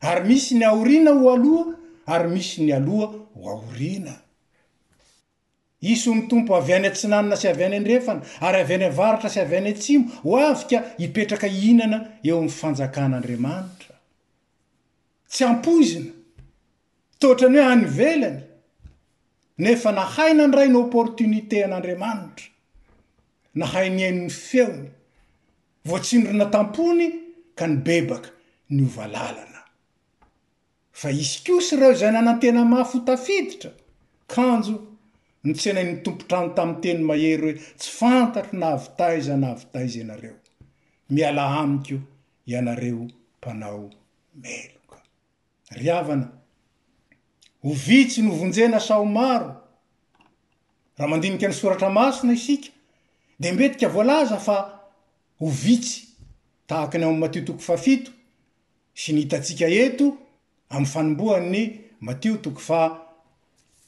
ary 0.02 0.24
misy 0.28 0.54
ny 0.56 0.64
aoriana 0.64 1.12
ho 1.12 1.30
aloha 1.32 1.74
ary 2.06 2.28
misy 2.30 2.62
ny 2.62 2.72
aloha 2.72 3.06
ho 3.34 3.48
aoriana 3.54 4.14
iso 5.80 6.14
ny 6.14 6.22
tompo 6.28 6.56
avy 6.56 6.72
any 6.74 6.88
antsinanna 6.88 7.36
sy 7.36 7.48
avy 7.48 7.64
any 7.64 7.76
andrefana 7.76 8.22
ary 8.40 8.58
avy 8.60 8.74
any 8.74 8.84
avaratra 8.84 9.30
sy 9.30 9.40
avy 9.40 9.56
any 9.56 9.70
antsimo 9.74 10.10
ho 10.24 10.36
avyka 10.46 10.78
ipetraka 10.98 11.46
ihinana 11.46 11.98
eo 12.24 12.38
amny 12.38 12.50
fanjakan'andramanitra 12.58 13.94
tsy 15.28 15.44
ampozina 15.44 16.12
totrany 17.20 17.58
hoe 17.60 17.70
anyvelany 17.74 18.40
nefa 19.58 19.92
nahay 19.92 20.32
nandray 20.34 20.68
ny 20.68 20.78
opportonité 20.84 21.64
an'andriamanitra 21.64 22.48
nahay 23.54 23.88
ny 23.90 24.02
ainony 24.04 24.30
feony 24.30 24.95
voatsinrina 25.86 26.46
tampony 26.54 27.06
ka 27.54 27.66
nybebaka 27.66 28.28
ny 28.70 28.82
ovalalana 28.86 29.60
fa 31.00 31.10
isy 31.10 31.38
ko 31.44 31.60
sy 31.66 31.76
reo 31.80 31.94
zay 31.94 32.10
n 32.10 32.18
anatena 32.20 32.64
mafotafiditra 32.64 33.70
kanjo 34.32 34.74
ny 35.46 35.52
tsyenanytompotrano 35.54 36.50
tamny 36.58 36.80
teny 36.82 37.02
mahery 37.08 37.48
oe 37.50 37.54
tsy 37.78 37.90
fantatra 37.98 38.58
nahavitaiza 38.60 39.36
nahavitaiza 39.36 39.98
ianareo 40.00 40.36
miala 41.10 41.44
amiko 41.62 41.98
ianareo 42.46 43.06
mpanao 43.38 43.90
meloka 44.42 44.98
ry 45.78 45.90
avana 45.90 46.26
ho 47.62 47.70
vitsy 47.86 48.22
ny 48.22 48.30
ovonjena 48.34 48.80
saho 48.80 49.04
maro 49.06 49.54
raha 50.98 51.08
mandinika 51.10 51.48
ny 51.48 51.54
soratra 51.54 51.90
masina 51.90 52.32
isika 52.32 52.68
de 53.40 53.52
metika 53.52 53.88
volaza 53.88 54.38
fa 54.46 54.75
ho 55.38 55.46
vitsy 55.50 56.02
tahakiny 56.66 57.04
o 57.06 57.10
am 57.10 57.18
matio 57.20 57.42
tokofafito 57.44 58.10
sy 58.94 59.12
ny 59.12 59.24
hitatsika 59.24 59.68
eto 59.68 60.08
ami'ny 60.70 60.90
fanomboha'ny 60.92 61.62
matio 62.00 62.38
tokofa 62.44 62.80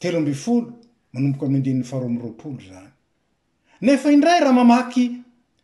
telo 0.00 0.20
ambyfolo 0.20 0.72
manomboka 1.12 1.46
ami'y 1.46 1.58
ondinin'ny 1.58 1.88
faroamiroapolo 1.90 2.60
zany 2.68 2.90
nefa 3.80 4.12
indray 4.12 4.40
raha 4.40 4.52
mamaky 4.58 5.04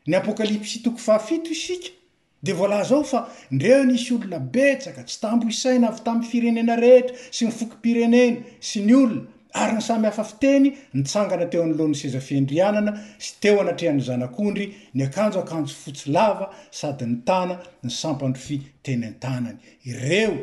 ny 0.06 0.14
apôkalipsy 0.16 0.82
tokofafito 0.82 1.50
isika 1.56 1.90
de 2.42 2.52
volay 2.52 2.84
zao 2.88 3.04
fa 3.04 3.20
ndreo 3.50 3.84
nisy 3.84 4.10
olona 4.14 4.38
betsaka 4.38 5.04
tsy 5.04 5.18
tambo 5.20 5.48
isaina 5.54 5.88
avy 5.88 6.00
tam'y 6.06 6.26
firenena 6.30 6.76
rehetra 6.76 7.16
sy 7.34 7.44
mifoky 7.46 7.76
pirenena 7.82 8.40
sy 8.68 8.80
ny 8.86 8.94
olona 9.04 9.33
ayny 9.54 9.80
samy 9.80 10.06
hafa 10.06 10.24
fiteny 10.24 10.76
nitsangana 10.94 11.46
teo 11.46 11.66
nylohan'ny 11.66 11.94
sezafiendrianana 11.98 12.98
sy 13.24 13.32
teo 13.42 13.60
anatrehany 13.62 14.00
zanak'ondry 14.08 14.66
ny 14.94 15.00
akanjoakanjo 15.06 15.74
fotsi 15.82 16.06
lava 16.16 16.46
sady 16.70 17.04
ny 17.06 17.16
tana 17.28 17.54
ny 17.82 17.88
sampandro 18.00 18.40
fi 18.42 18.56
tenyntanany 18.84 19.58
ireo 19.90 20.34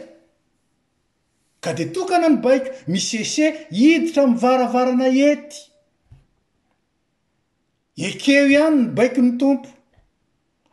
ka 1.62 1.72
de 1.78 1.84
tokana 1.95 2.28
ny 2.30 2.38
baiko 2.47 2.68
misese 2.93 3.47
hiditra 3.74 4.22
m 4.26 4.36
varavarana 4.45 5.09
ety 5.32 5.69
ekeo 7.97 8.47
ihany 8.47 8.74
ny 8.80 8.88
baiky 8.95 9.22
ny 9.22 9.38
tompo 9.38 9.68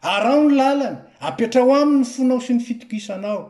arao 0.01 0.43
ny 0.49 0.55
lalany 0.55 0.97
ampetraho 1.19 1.73
aminyny 1.75 2.05
fonao 2.13 2.39
sy 2.41 2.53
ny 2.53 2.63
fitokisanao 2.63 3.41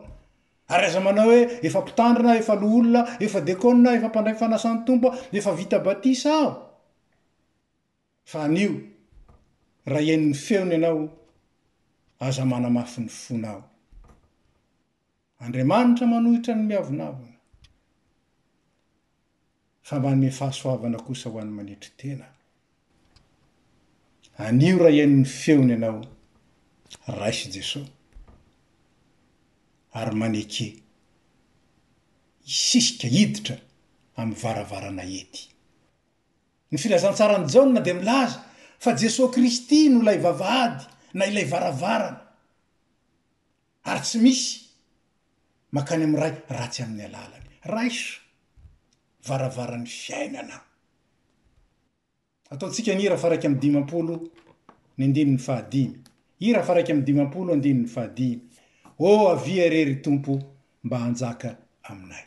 ary 0.71 0.87
aza 0.87 0.99
manao 0.99 1.25
hoe 1.29 1.59
efa 1.67 1.81
mpitandrina 1.81 2.35
efa 2.37 2.55
loolona 2.55 3.01
efa 3.25 3.41
dekônna 3.41 3.89
efampandraiky 3.97 4.39
fanasan'ny 4.41 4.85
tompo 4.85 5.09
efa 5.33 5.51
vita 5.55 5.79
batisa 5.79 6.31
aho 6.39 6.51
fa 8.31 8.43
anio 8.43 8.71
raha 9.85 10.01
ihaniny 10.01 10.33
feona 10.45 10.73
ianao 10.73 11.01
aza 12.19 12.45
manamafy 12.45 13.01
ny 13.01 13.09
fonao 13.21 13.61
andriamanitra 15.43 16.07
manohitra 16.13 16.55
ny 16.55 16.63
miavinavina 16.67 17.37
fa 19.87 19.99
manme 19.99 20.29
fahasoavana 20.39 20.97
kosa 21.05 21.29
ho 21.29 21.39
an'ny 21.39 21.53
manetry 21.59 21.91
tena 21.99 22.27
anio 24.45 24.77
raha 24.77 24.91
ihaniny 24.95 25.25
feona 25.43 25.73
anao 25.77 26.01
raisy 27.19 27.47
jesosy 27.55 27.91
ary 29.99 30.15
maneke 30.23 30.67
isisika 32.53 33.07
hiditra 33.15 33.55
amy 34.21 34.35
varavarana 34.43 35.03
ety 35.21 35.43
ny 36.71 36.77
filazantsarany 36.83 37.45
jaonna 37.55 37.81
de 37.87 37.93
milaza 37.99 38.39
fa 38.83 38.91
jesosy 39.03 39.33
kristy 39.35 39.79
no 39.93 39.99
lay 40.07 40.19
vavady 40.27 40.81
na 41.17 41.23
ilay 41.31 41.47
varavarana 41.53 42.21
ary 43.89 44.01
tsy 44.07 44.17
misy 44.25 44.49
makany 45.75 46.03
am'y 46.07 46.19
ray 46.23 46.33
ratsy 46.57 46.79
amin'ny 46.85 47.05
alàlany 47.09 47.51
raiso 47.73 48.11
varavaran'ny 49.27 49.89
fiainana 50.03 50.57
ataotsika 52.51 52.93
ny 52.95 53.01
ira 53.03 53.15
afaraiky 53.19 53.47
amy 53.47 53.57
dimympolo 53.61 54.15
ny 54.97 55.03
andiny'ny 55.05 55.39
fahadimy 55.47 55.95
i 56.45 56.53
ra 56.53 56.59
afa 56.61 56.73
raiky 56.73 56.91
amny 56.91 57.03
dimyampolo 57.05 57.53
andinyny 57.53 57.87
fahadimy 57.95 58.41
o 58.99 59.27
avia 59.31 59.69
rery 59.73 59.95
tompo 60.05 60.33
mba 60.83 60.97
anjaka 61.07 61.49
aminay 61.89 62.25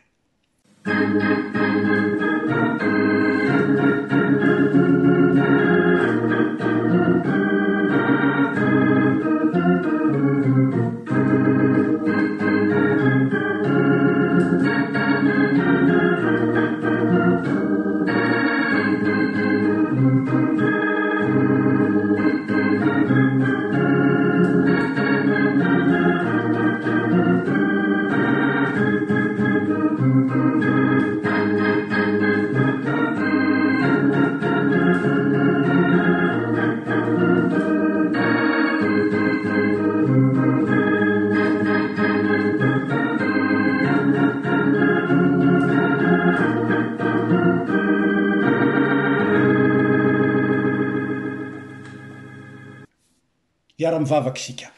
mivavaky 54.01 54.41
isika 54.41 54.69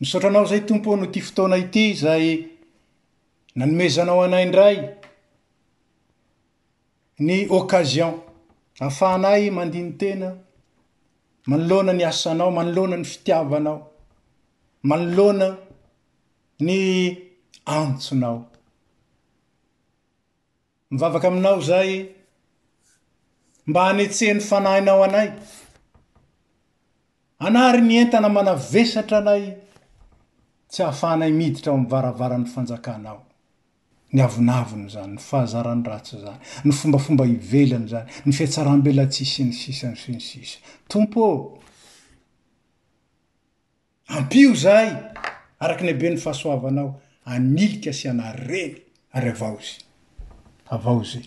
misaotranao 0.00 0.46
zay 0.50 0.60
tompo 0.68 0.90
no 0.96 1.06
ty 1.12 1.20
fotoana 1.20 1.56
ity 1.64 1.84
zay 2.02 2.24
nanomezanao 3.58 4.22
anay 4.24 4.44
ndray 4.50 4.76
ny 7.26 7.36
ôccazion 7.58 8.14
ahafanay 8.80 9.42
mandiny 9.56 9.92
tena 10.00 10.28
manolohana 11.48 11.92
ny 11.92 12.04
asanao 12.10 12.50
manoloana 12.56 12.96
ny 12.96 13.04
fitiavanao 13.10 13.78
manoloana 14.88 15.48
ny 16.66 16.78
antsonao 17.74 18.38
mivavaky 20.90 21.26
aminao 21.26 21.60
zay 21.70 21.90
mba 23.66 23.80
hanetsehn'ny 23.86 24.40
fanainao 24.50 25.00
anay 25.06 25.28
ana 27.40 27.66
ary 27.70 27.80
ny 27.80 27.96
entana 28.02 28.28
manavesatra 28.28 29.16
anay 29.22 29.56
tsy 30.68 30.82
ahafanay 30.84 31.30
miditra 31.32 31.72
ao 31.72 31.78
ami'varavarany 31.80 32.44
fanjakanao 32.52 33.22
ny 34.12 34.20
avonavony 34.26 34.88
zany 34.92 35.14
ny 35.16 35.24
fahazarany 35.26 35.82
ratsy 35.88 36.18
zany 36.20 36.36
ny 36.64 36.72
fombafomba 36.80 37.24
ivelany 37.30 37.88
zany 37.88 38.08
ny 38.26 38.32
fihtsarambelatsisy 38.36 39.44
ny 39.48 39.52
sisa 39.56 39.88
ny 39.92 39.96
fi 40.02 40.12
ni 40.16 40.20
sisa 40.24 40.58
tompoô 40.88 41.58
ampio 44.20 44.52
zay 44.64 44.92
araka 45.60 45.84
nybe 45.88 46.10
ny 46.12 46.16
fahasoavanao 46.20 46.92
anilika 47.24 47.92
sy 47.92 48.08
anarey 48.12 48.82
ary 49.16 49.30
avao 49.32 49.56
zy 49.64 49.78
avao 50.76 51.04
zy 51.04 51.24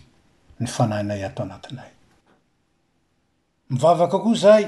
ny 0.59 0.67
fanainay 0.77 1.25
ato 1.25 1.43
anatinay 1.47 1.89
mivavaka 3.69 4.19
koa 4.21 4.35
zay 4.37 4.65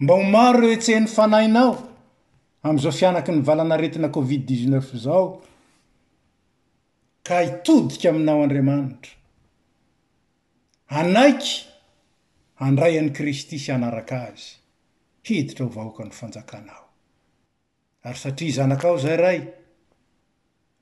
mba 0.00 0.14
ho 0.16 0.22
maro 0.24 0.64
eo 0.68 0.72
etsehny 0.76 1.06
fanainao 1.14 1.74
am'zao 2.64 2.92
fianaky 2.98 3.32
ny 3.36 3.42
valanaretina 3.48 4.08
covid 4.16 4.42
dixneuf 4.50 4.88
zao 5.04 5.26
ka 7.26 7.36
hitodika 7.44 8.06
aminao 8.10 8.38
andriamanitra 8.44 9.12
anaiky 11.00 11.52
andrayan'ny 12.68 13.12
kristy 13.18 13.56
sy 13.60 13.70
anarak' 13.76 14.14
azy 14.24 14.48
hititra 15.28 15.66
ho 15.68 15.74
vahoaka 15.76 16.02
ny 16.08 16.12
fanjakanao 16.20 16.84
ary 18.08 18.18
satria 18.24 18.56
zanak 18.60 18.82
ao 18.84 18.96
zay 19.04 19.16
ray 19.24 19.38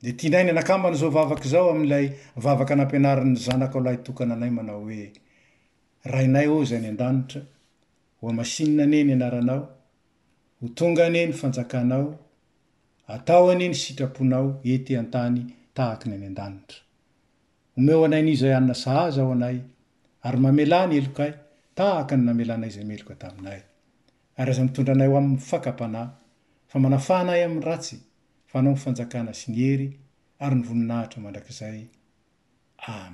de 0.03 0.11
tianay 0.19 0.45
ny 0.47 0.51
anakambanyzao 0.55 1.11
vavaky 1.19 1.49
zao 1.55 1.69
am'lay 1.75 2.07
vavaky 2.45 2.73
anampianarany 2.77 3.35
zanak' 3.47 3.75
ao 3.77 3.85
lahytokana 3.87 4.35
anay 4.39 4.51
manao 4.59 4.81
hoe 4.87 5.11
rainay 6.15 6.47
o 6.57 6.63
zay 6.69 6.79
any 6.79 6.89
an-danitra 6.95 7.43
omasina 8.27 8.83
ane 8.83 8.99
ny 9.07 9.13
anaranao 9.17 9.61
ho 10.59 10.65
tongaane 10.79 11.21
ny 11.29 11.35
fanjakanao 11.41 12.07
ataoane 13.15 13.65
ny 13.73 13.77
sitraponao 13.83 14.49
et 14.73 14.87
a-tany 15.03 15.39
taaknyany 15.77 16.25
adanitra 16.31 16.81
omeo 17.79 18.01
anay 18.09 18.23
nizay 18.29 18.55
anna 18.59 18.75
saa 18.85 19.03
ao 19.21 19.31
anay 19.37 19.57
ary 20.27 20.39
mamelany 20.45 20.93
elokay 21.01 21.33
taanyanraay 21.79 23.63
oam 25.17 25.27
fa 25.45 25.59
manafanay 26.85 27.41
ami'ny 27.47 27.65
ratsy 27.69 27.97
fa 28.51 28.57
nao 28.63 28.73
mifanjakna 28.77 29.33
sy 29.41 29.47
ny 29.53 29.59
ery 29.73 29.89
arynoihraa 30.45 33.05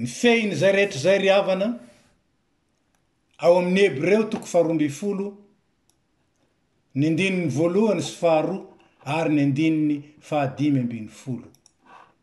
ny 0.00 0.06
feny 0.18 0.50
zay 0.60 0.72
rehetra 0.76 1.00
zay 1.06 1.18
ryavana 1.24 1.66
ao 3.40 3.54
amin'ny 3.58 3.80
hebreo 3.82 4.22
toko 4.32 4.46
faharoamby 4.52 4.88
folo 4.98 5.26
ny 6.98 7.04
andinony 7.10 7.46
voalohany 7.56 8.02
sy 8.02 8.12
faharoa 8.20 8.58
ary 9.16 9.34
ny 9.34 9.40
andininy 9.46 9.96
fahadimy 10.28 10.78
ambiny 10.84 11.08
folo 11.24 11.48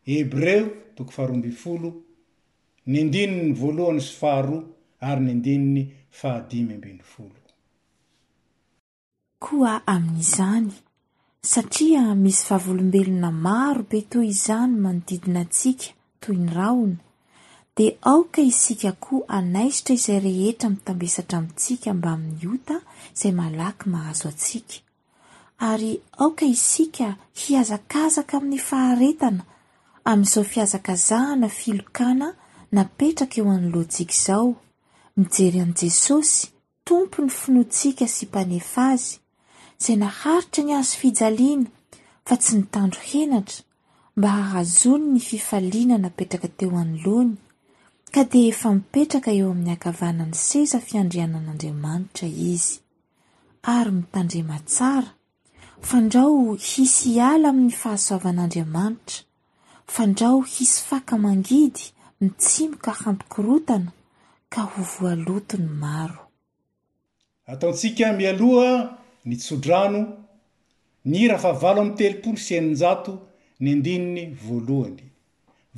hebreo 0.10 0.64
toko 0.96 1.12
faharombi 1.16 1.52
folo 1.62 1.90
ny 2.92 2.96
andininy 3.04 3.54
voalohany 3.62 4.02
sy 4.08 4.14
faharoa 4.22 4.60
ary 5.10 5.22
ny 5.26 5.32
andininy 5.36 5.84
fahadimy 6.20 6.74
ambin'ny 6.78 7.04
folo 7.14 7.40
koa 9.46 9.76
amin'n'izany 9.94 10.70
satria 11.52 12.04
misy 12.24 12.44
fahavolombelona 12.50 13.32
maro 13.46 13.84
be 13.90 14.00
toy 14.12 14.28
izany 14.36 14.74
manodidina 14.84 15.40
atsika 15.46 15.88
toy 16.24 16.38
ny 16.44 16.54
rahona 16.58 17.00
de 17.78 17.94
aoka 18.02 18.42
isika 18.42 18.92
koa 18.92 19.28
anaizitra 19.28 19.96
izay 19.96 20.20
rehetra 20.26 20.70
mitambesatra 20.74 21.38
amiintsika 21.40 21.90
mbamin'ny 21.98 22.42
ota 22.56 22.78
zay 23.20 23.32
malaky 23.40 23.86
mahazo 23.96 24.26
atsika 24.32 24.78
ary 25.70 25.92
aoka 26.24 26.46
isika 26.56 27.08
hiazakazaka 27.42 28.34
amin'ny 28.38 28.60
faharetana 28.70 29.44
ami'izao 30.12 30.44
fiazakazahana 30.54 31.48
filokana 31.60 32.28
napetraka 32.78 33.38
eo 33.42 33.52
any 33.56 33.68
loantsika 33.74 34.14
izao 34.20 34.48
mijery 35.20 35.60
amin' 35.64 35.78
jesosy 35.82 36.44
tompony 36.88 37.30
finoantsika 37.42 38.06
sy 38.16 38.26
mpanef 38.32 38.72
azy 38.92 39.10
zay 39.84 39.96
naharitra 40.04 40.62
ny 40.64 40.72
hazo 40.80 40.96
fijaliana 41.02 41.70
fa 42.28 42.36
tsy 42.38 42.52
nitandro 42.58 43.02
henatra 43.12 43.64
mba 44.18 44.30
hahazony 44.38 45.06
ny 45.14 45.20
fifaliana 45.30 45.98
napetraka 45.98 46.48
teo 46.60 46.78
anyloany 46.84 47.36
ka 48.16 48.24
di 48.32 48.42
efa 48.48 48.70
mipetraka 48.76 49.32
eo 49.40 49.48
amin'ny 49.52 49.74
akavanany 49.76 50.36
seza 50.48 50.80
fiandrianan'andriamanitra 50.88 52.28
izy 52.52 52.74
ary 53.76 53.92
mitandrematsara 54.00 55.12
fandrao 55.90 56.36
hisy 56.70 57.10
iala 57.20 57.48
amin'ny 57.54 57.76
fahasoavan'andriamanitra 57.82 59.20
fandrao 59.96 60.38
hisy 60.54 60.76
faka 60.90 61.16
mangidy 61.26 61.84
mitsimoka 62.22 62.92
hampikirotana 63.04 63.92
ka 64.54 64.62
ho 64.72 64.82
voalotony 64.94 65.68
maro 65.84 66.22
ataontsika 67.52 68.06
mialoha 68.20 68.72
ny 69.28 69.34
tsodrano 69.42 70.02
ny 71.12 71.20
ra 71.32 71.38
fa 71.44 71.52
valo 71.62 71.80
ami'ny 71.82 71.98
telopolo 72.00 72.40
sy 72.46 72.54
eninjato 72.60 73.12
ny 73.62 73.68
andininy 73.76 74.24
voalohany 74.44 75.04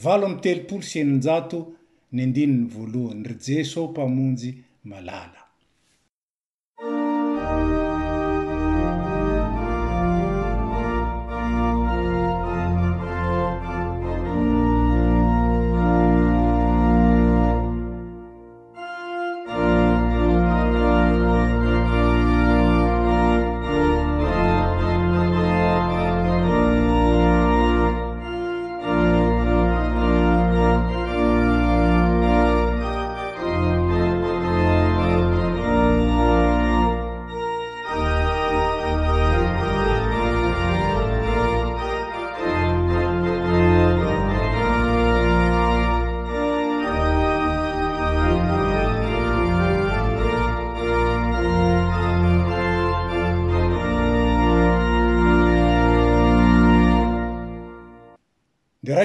valo 0.03 0.23
amny 0.27 0.37
telopolo 0.45 0.83
sy 0.89 0.97
ennjat 1.05 1.49
ny 2.15 2.21
ndininy 2.29 2.67
voalohany 2.73 3.23
ry 3.33 3.37
jesu 3.47 3.75
ao 3.79 3.87
mpamonjy 3.91 4.49
malala 4.89 5.41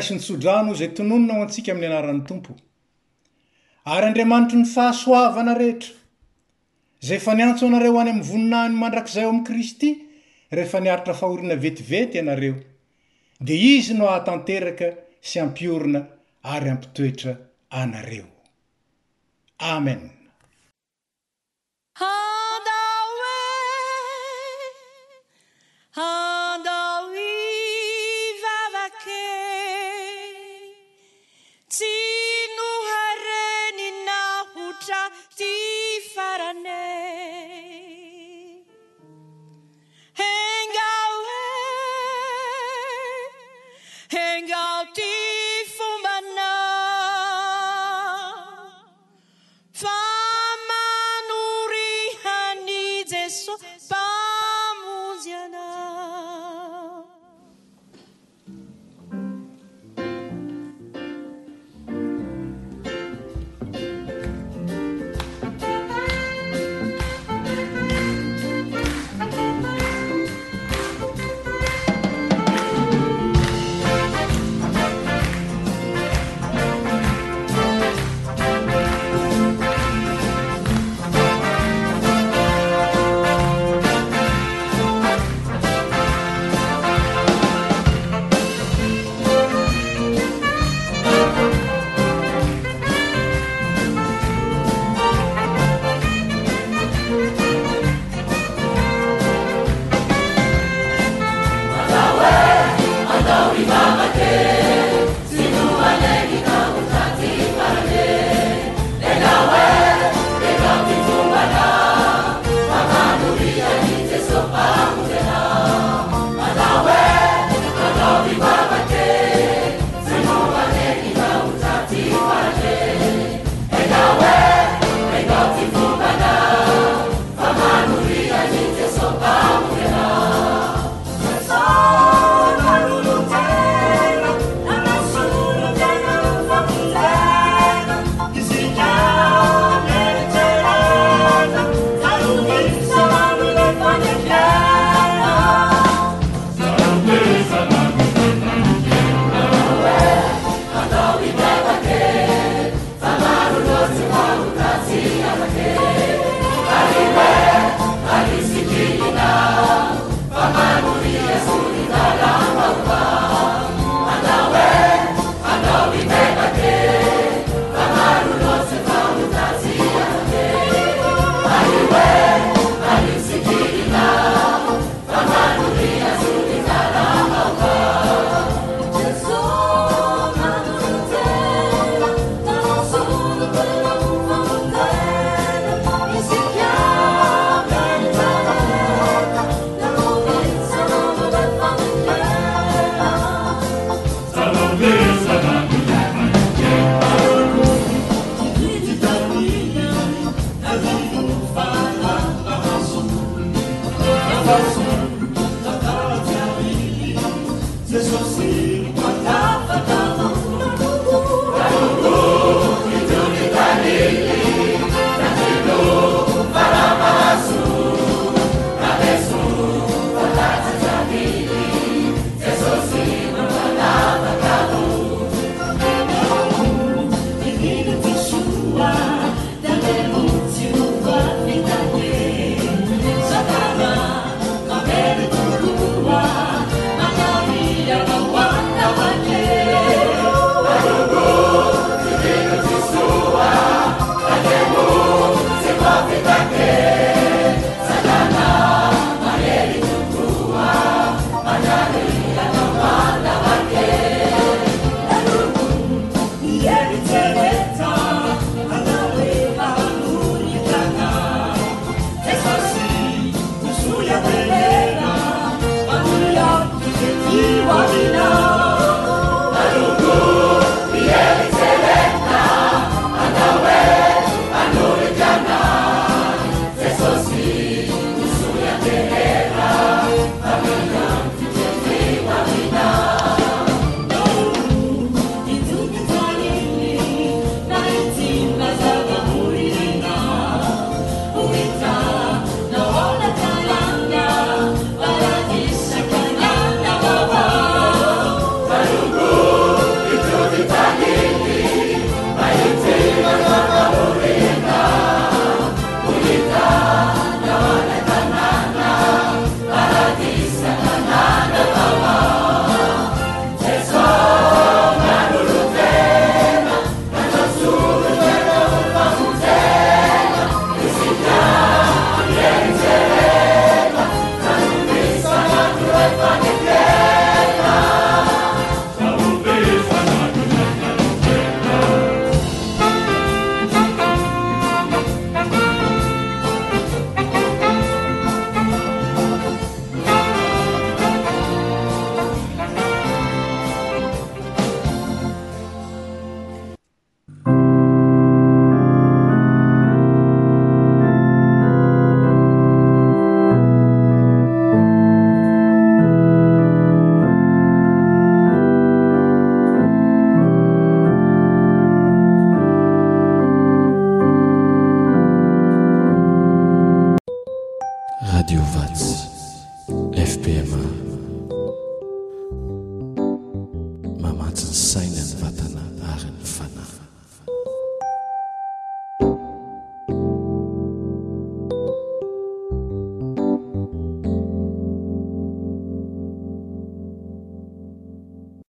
sy 0.02 0.14
nytsodrano 0.18 0.70
o 0.72 0.76
izay 0.76 0.88
tononona 0.96 1.34
aho 1.38 1.42
antsika 1.46 1.72
amin'ny 1.72 1.88
anaran'ny 1.88 2.24
tompo 2.28 2.52
ary 3.94 4.06
andriamanitro 4.06 4.58
ny 4.58 4.66
fahasoavana 4.74 5.54
rehetra 5.58 5.94
zay 7.06 7.16
efa 7.18 7.34
niantso 7.36 7.64
anareo 7.66 7.98
any 8.00 8.10
amin'ny 8.10 8.26
voninahiny 8.30 8.74
no 8.74 8.80
mandrakizay 8.84 9.24
o 9.26 9.30
amin'i 9.30 9.46
kristy 9.48 9.90
rehefa 10.58 10.78
niaritra 10.84 11.14
fahoriana 11.20 11.56
vetivety 11.64 12.16
anareo 12.24 12.56
dia 13.40 13.76
izy 13.76 13.94
no 13.94 14.06
ahatanteraka 14.10 14.88
sy 15.28 15.38
ampiorina 15.44 16.00
ary 16.42 16.70
ampitoetra 16.76 17.32
anareo 17.70 18.28
amen 19.74 20.10